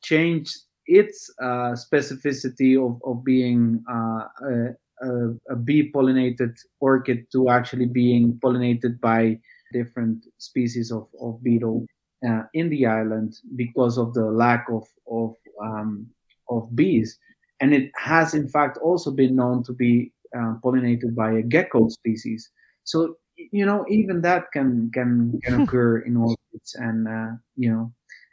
[0.04, 0.56] changed
[0.86, 7.86] its uh, specificity of, of being uh, a, a, a, bee pollinated orchid to actually
[7.86, 9.38] being pollinated by
[9.72, 11.86] different species of, of beetle
[12.28, 16.08] uh, in the island because of the lack of, of, um,
[16.50, 17.18] of bees.
[17.62, 21.90] And it has, in fact, also been known to be uh, pollinated by a gecko
[21.90, 22.50] species.
[22.84, 23.16] So
[23.52, 27.92] you know even that can can can occur in orchids and uh, you know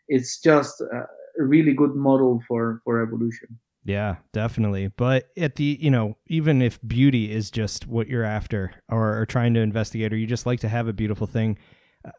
[0.08, 1.06] it's just a
[1.38, 6.78] really good model for for evolution yeah definitely but at the you know even if
[6.86, 10.60] beauty is just what you're after or, or trying to investigate or you just like
[10.60, 11.56] to have a beautiful thing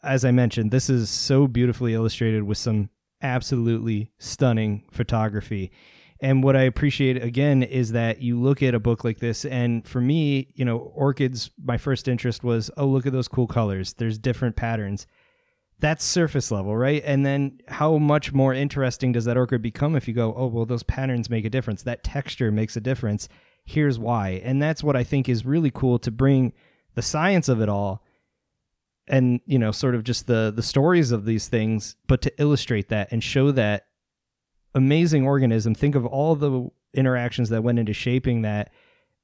[0.04, 2.90] as i mentioned this is so beautifully illustrated with some
[3.22, 5.72] absolutely stunning photography
[6.20, 9.88] and what I appreciate again is that you look at a book like this, and
[9.88, 13.94] for me, you know, orchids, my first interest was, oh, look at those cool colors.
[13.94, 15.06] There's different patterns.
[15.80, 17.04] That's surface level, right?
[17.06, 20.66] And then how much more interesting does that orchid become if you go, oh, well,
[20.66, 21.84] those patterns make a difference.
[21.84, 23.30] That texture makes a difference.
[23.64, 24.42] Here's why.
[24.44, 26.54] And that's what I think is really cool to bring
[26.96, 28.04] the science of it all
[29.08, 32.90] and you know sort of just the the stories of these things but to illustrate
[32.90, 33.88] that and show that
[34.78, 35.76] amazing organism.
[35.76, 38.72] Think of all the interactions that went into shaping that.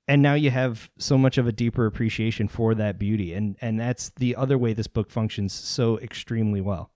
[0.08, 3.34] And now you have so much of a deeper appreciation for that beauty.
[3.34, 6.92] And and that's the other way this book functions so extremely well.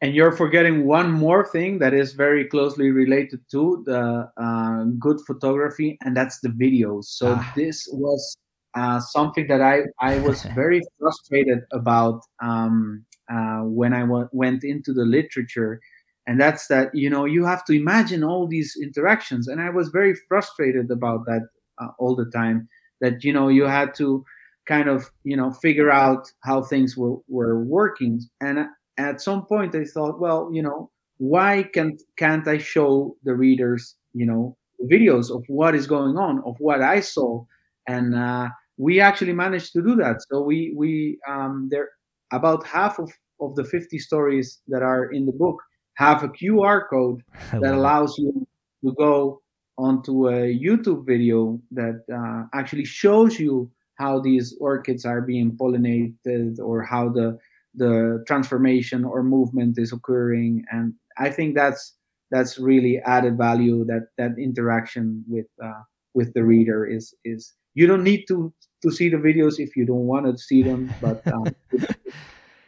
[0.00, 5.20] And you're forgetting one more thing that is very closely related to the uh, good
[5.24, 7.04] photography, and that's the videos.
[7.04, 7.52] So ah.
[7.54, 8.36] this was
[8.74, 14.64] uh, something that I, I was very frustrated about um, uh, when I w- went
[14.64, 15.80] into the literature.
[16.26, 19.48] And that's that you know you have to imagine all these interactions.
[19.48, 21.42] And i was very frustrated about that
[21.82, 22.68] uh, all the time.
[23.00, 24.24] That you know you had to
[24.66, 28.20] kind of you know figure out how things were, were working.
[28.40, 28.66] And
[28.98, 33.96] at some point i thought well you know why can't can't i show the readers
[34.12, 34.54] you know
[34.90, 37.44] videos of what is going on of what i saw?
[37.88, 40.16] And uh, we actually managed to do that.
[40.30, 41.90] So we we um, there
[42.32, 43.10] about half of
[43.40, 45.60] of the 50 stories that are in the book
[45.94, 48.46] have a QR code that allows you
[48.84, 49.42] to go
[49.78, 56.58] onto a YouTube video that uh, actually shows you how these orchids are being pollinated
[56.58, 57.38] or how the
[57.74, 60.64] the transformation or movement is occurring.
[60.70, 61.94] And i think that's
[62.30, 65.82] that's really added value that that interaction with uh,
[66.14, 68.52] with the reader is is you don't need to
[68.82, 71.46] to see the videos if you don't want to see them but um,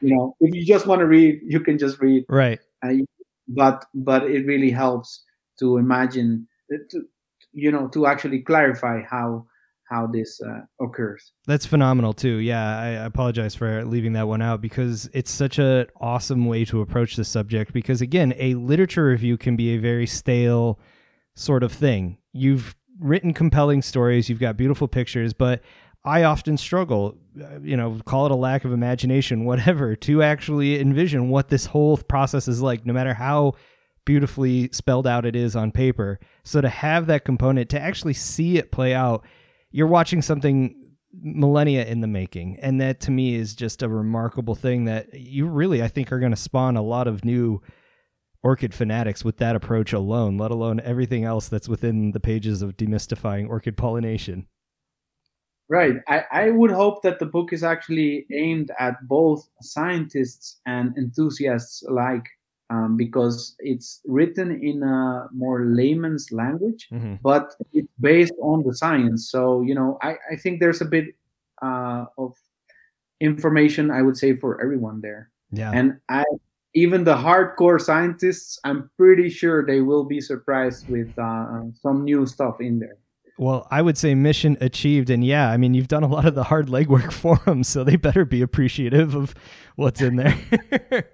[0.05, 2.25] you know if you just want to read you can just read.
[2.29, 2.61] Right.
[2.85, 2.93] Uh,
[3.49, 5.25] but but it really helps
[5.59, 7.03] to imagine to,
[7.53, 9.47] you know to actually clarify how
[9.91, 11.33] how this uh, occurs.
[11.47, 12.37] That's phenomenal too.
[12.37, 16.81] Yeah I, apologize for leaving that one out because it's such an awesome way to
[16.81, 20.79] approach the subject because again a literature review can be a very stale
[21.35, 22.19] sort of thing.
[22.33, 25.63] You've written compelling stories you've got beautiful pictures but
[26.05, 30.79] I often struggle, uh, you know, call it a lack of imagination, whatever, to actually
[30.79, 33.55] envision what this whole process is like, no matter how
[34.05, 36.21] beautifully spelled out it is on paper.
[36.43, 39.25] So to have that component, to actually see it play out,
[39.71, 40.77] you're watching something
[41.23, 42.59] millennia in the making.
[42.61, 46.19] And that to me is just a remarkable thing that you really, I think, are
[46.19, 47.63] going to spawn a lot of new
[48.45, 52.77] orchid fanatics with that approach alone, let alone everything else that's within the pages of
[52.77, 54.47] demystifying orchid pollination.
[55.71, 55.95] Right.
[56.07, 61.83] I, I would hope that the book is actually aimed at both scientists and enthusiasts
[61.89, 62.29] alike
[62.69, 67.15] um, because it's written in a more layman's language, mm-hmm.
[67.23, 69.31] but it's based on the science.
[69.31, 71.15] So, you know, I, I think there's a bit
[71.63, 72.35] uh, of
[73.21, 75.31] information, I would say, for everyone there.
[75.51, 75.71] Yeah.
[75.73, 76.25] And I,
[76.75, 82.27] even the hardcore scientists, I'm pretty sure they will be surprised with uh, some new
[82.27, 82.99] stuff in there.
[83.39, 85.11] Well, I would say mission achieved.
[85.11, 87.85] And yeah, I mean, you've done a lot of the hard legwork for them, so
[87.85, 89.35] they better be appreciative of
[89.77, 90.39] what's in there.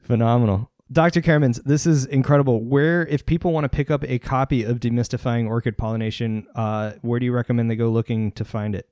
[0.00, 0.70] Phenomenal.
[0.90, 1.22] Dr.
[1.22, 2.62] Karremans, this is incredible.
[2.62, 7.18] Where, if people want to pick up a copy of Demystifying Orchid Pollination, uh, where
[7.18, 8.88] do you recommend they go looking to find it?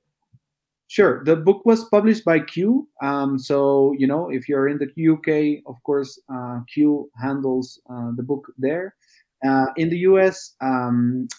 [0.91, 1.23] Sure.
[1.23, 2.85] The book was published by Kew.
[3.01, 8.11] Um, so, you know, if you're in the UK, of course, uh, Kew handles uh,
[8.17, 8.93] the book there.
[9.41, 11.29] Uh, in the US, um,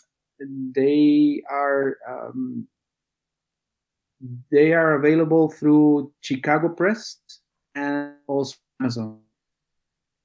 [0.75, 2.67] they are um,
[4.51, 7.19] they are available through Chicago Press
[7.75, 9.19] and also Amazon.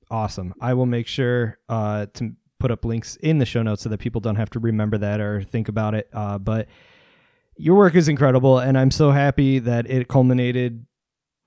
[0.10, 0.54] Awesome.
[0.62, 4.00] I will make sure uh, to put up links in the show notes so that
[4.00, 6.08] people don't have to remember that or think about it.
[6.14, 6.70] Uh, but
[7.58, 10.86] your work is incredible, and I'm so happy that it culminated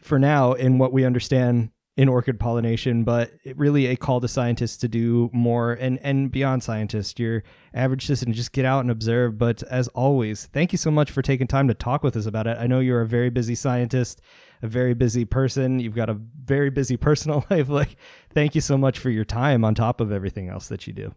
[0.01, 4.79] for now in what we understand in orchid pollination, but really a call to scientists
[4.79, 7.43] to do more and, and beyond scientists, your
[7.75, 9.37] average citizen, just get out and observe.
[9.37, 12.47] But as always, thank you so much for taking time to talk with us about
[12.47, 12.57] it.
[12.59, 14.23] I know you're a very busy scientist,
[14.63, 15.79] a very busy person.
[15.79, 17.69] You've got a very busy personal life.
[17.69, 17.97] Like,
[18.33, 21.15] thank you so much for your time on top of everything else that you do.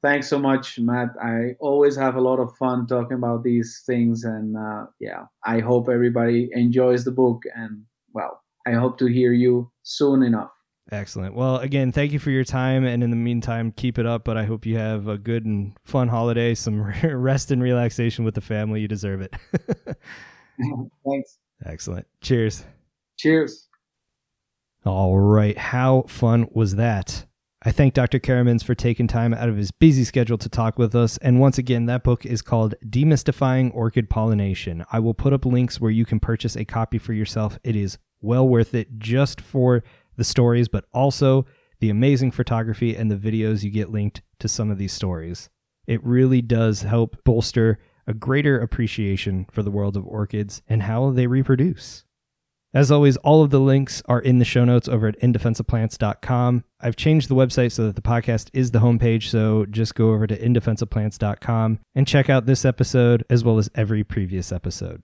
[0.00, 1.08] Thanks so much, Matt.
[1.20, 4.24] I always have a lot of fun talking about these things.
[4.24, 7.82] And uh, yeah, I hope everybody enjoys the book and,
[8.12, 10.50] well, I hope to hear you soon enough.
[10.90, 11.34] Excellent.
[11.34, 12.84] Well, again, thank you for your time.
[12.84, 14.24] And in the meantime, keep it up.
[14.24, 18.34] But I hope you have a good and fun holiday, some rest and relaxation with
[18.34, 18.80] the family.
[18.80, 19.34] You deserve it.
[21.04, 21.38] Thanks.
[21.64, 22.06] Excellent.
[22.20, 22.64] Cheers.
[23.18, 23.68] Cheers.
[24.84, 25.58] All right.
[25.58, 27.26] How fun was that?
[27.60, 28.20] I thank Dr.
[28.20, 31.16] Karremans for taking time out of his busy schedule to talk with us.
[31.18, 34.84] And once again, that book is called Demystifying Orchid Pollination.
[34.92, 37.58] I will put up links where you can purchase a copy for yourself.
[37.64, 39.82] It is well worth it just for
[40.16, 41.46] the stories, but also
[41.80, 45.50] the amazing photography and the videos you get linked to some of these stories.
[45.84, 51.10] It really does help bolster a greater appreciation for the world of orchids and how
[51.10, 52.04] they reproduce.
[52.74, 56.64] As always, all of the links are in the show notes over at indefenseofplants.com.
[56.80, 60.26] I've changed the website so that the podcast is the homepage, so just go over
[60.26, 65.02] to indefenseofplants.com and check out this episode as well as every previous episode.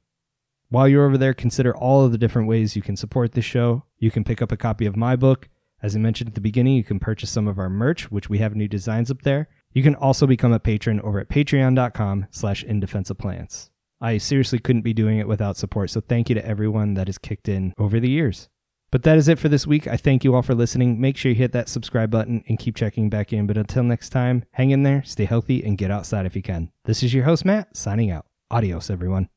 [0.68, 3.84] While you're over there, consider all of the different ways you can support this show.
[3.98, 5.48] You can pick up a copy of my book.
[5.82, 8.38] As I mentioned at the beginning, you can purchase some of our merch, which we
[8.38, 9.48] have new designs up there.
[9.72, 13.18] You can also become a patron over at patreon.com slash indefenseofplants.
[13.18, 13.70] plants.
[14.00, 17.18] I seriously couldn't be doing it without support, so thank you to everyone that has
[17.18, 18.48] kicked in over the years.
[18.90, 19.88] But that is it for this week.
[19.88, 21.00] I thank you all for listening.
[21.00, 23.46] Make sure you hit that subscribe button and keep checking back in.
[23.46, 26.70] But until next time, hang in there, stay healthy, and get outside if you can.
[26.84, 28.26] This is your host, Matt, signing out.
[28.52, 29.30] Adios, everyone.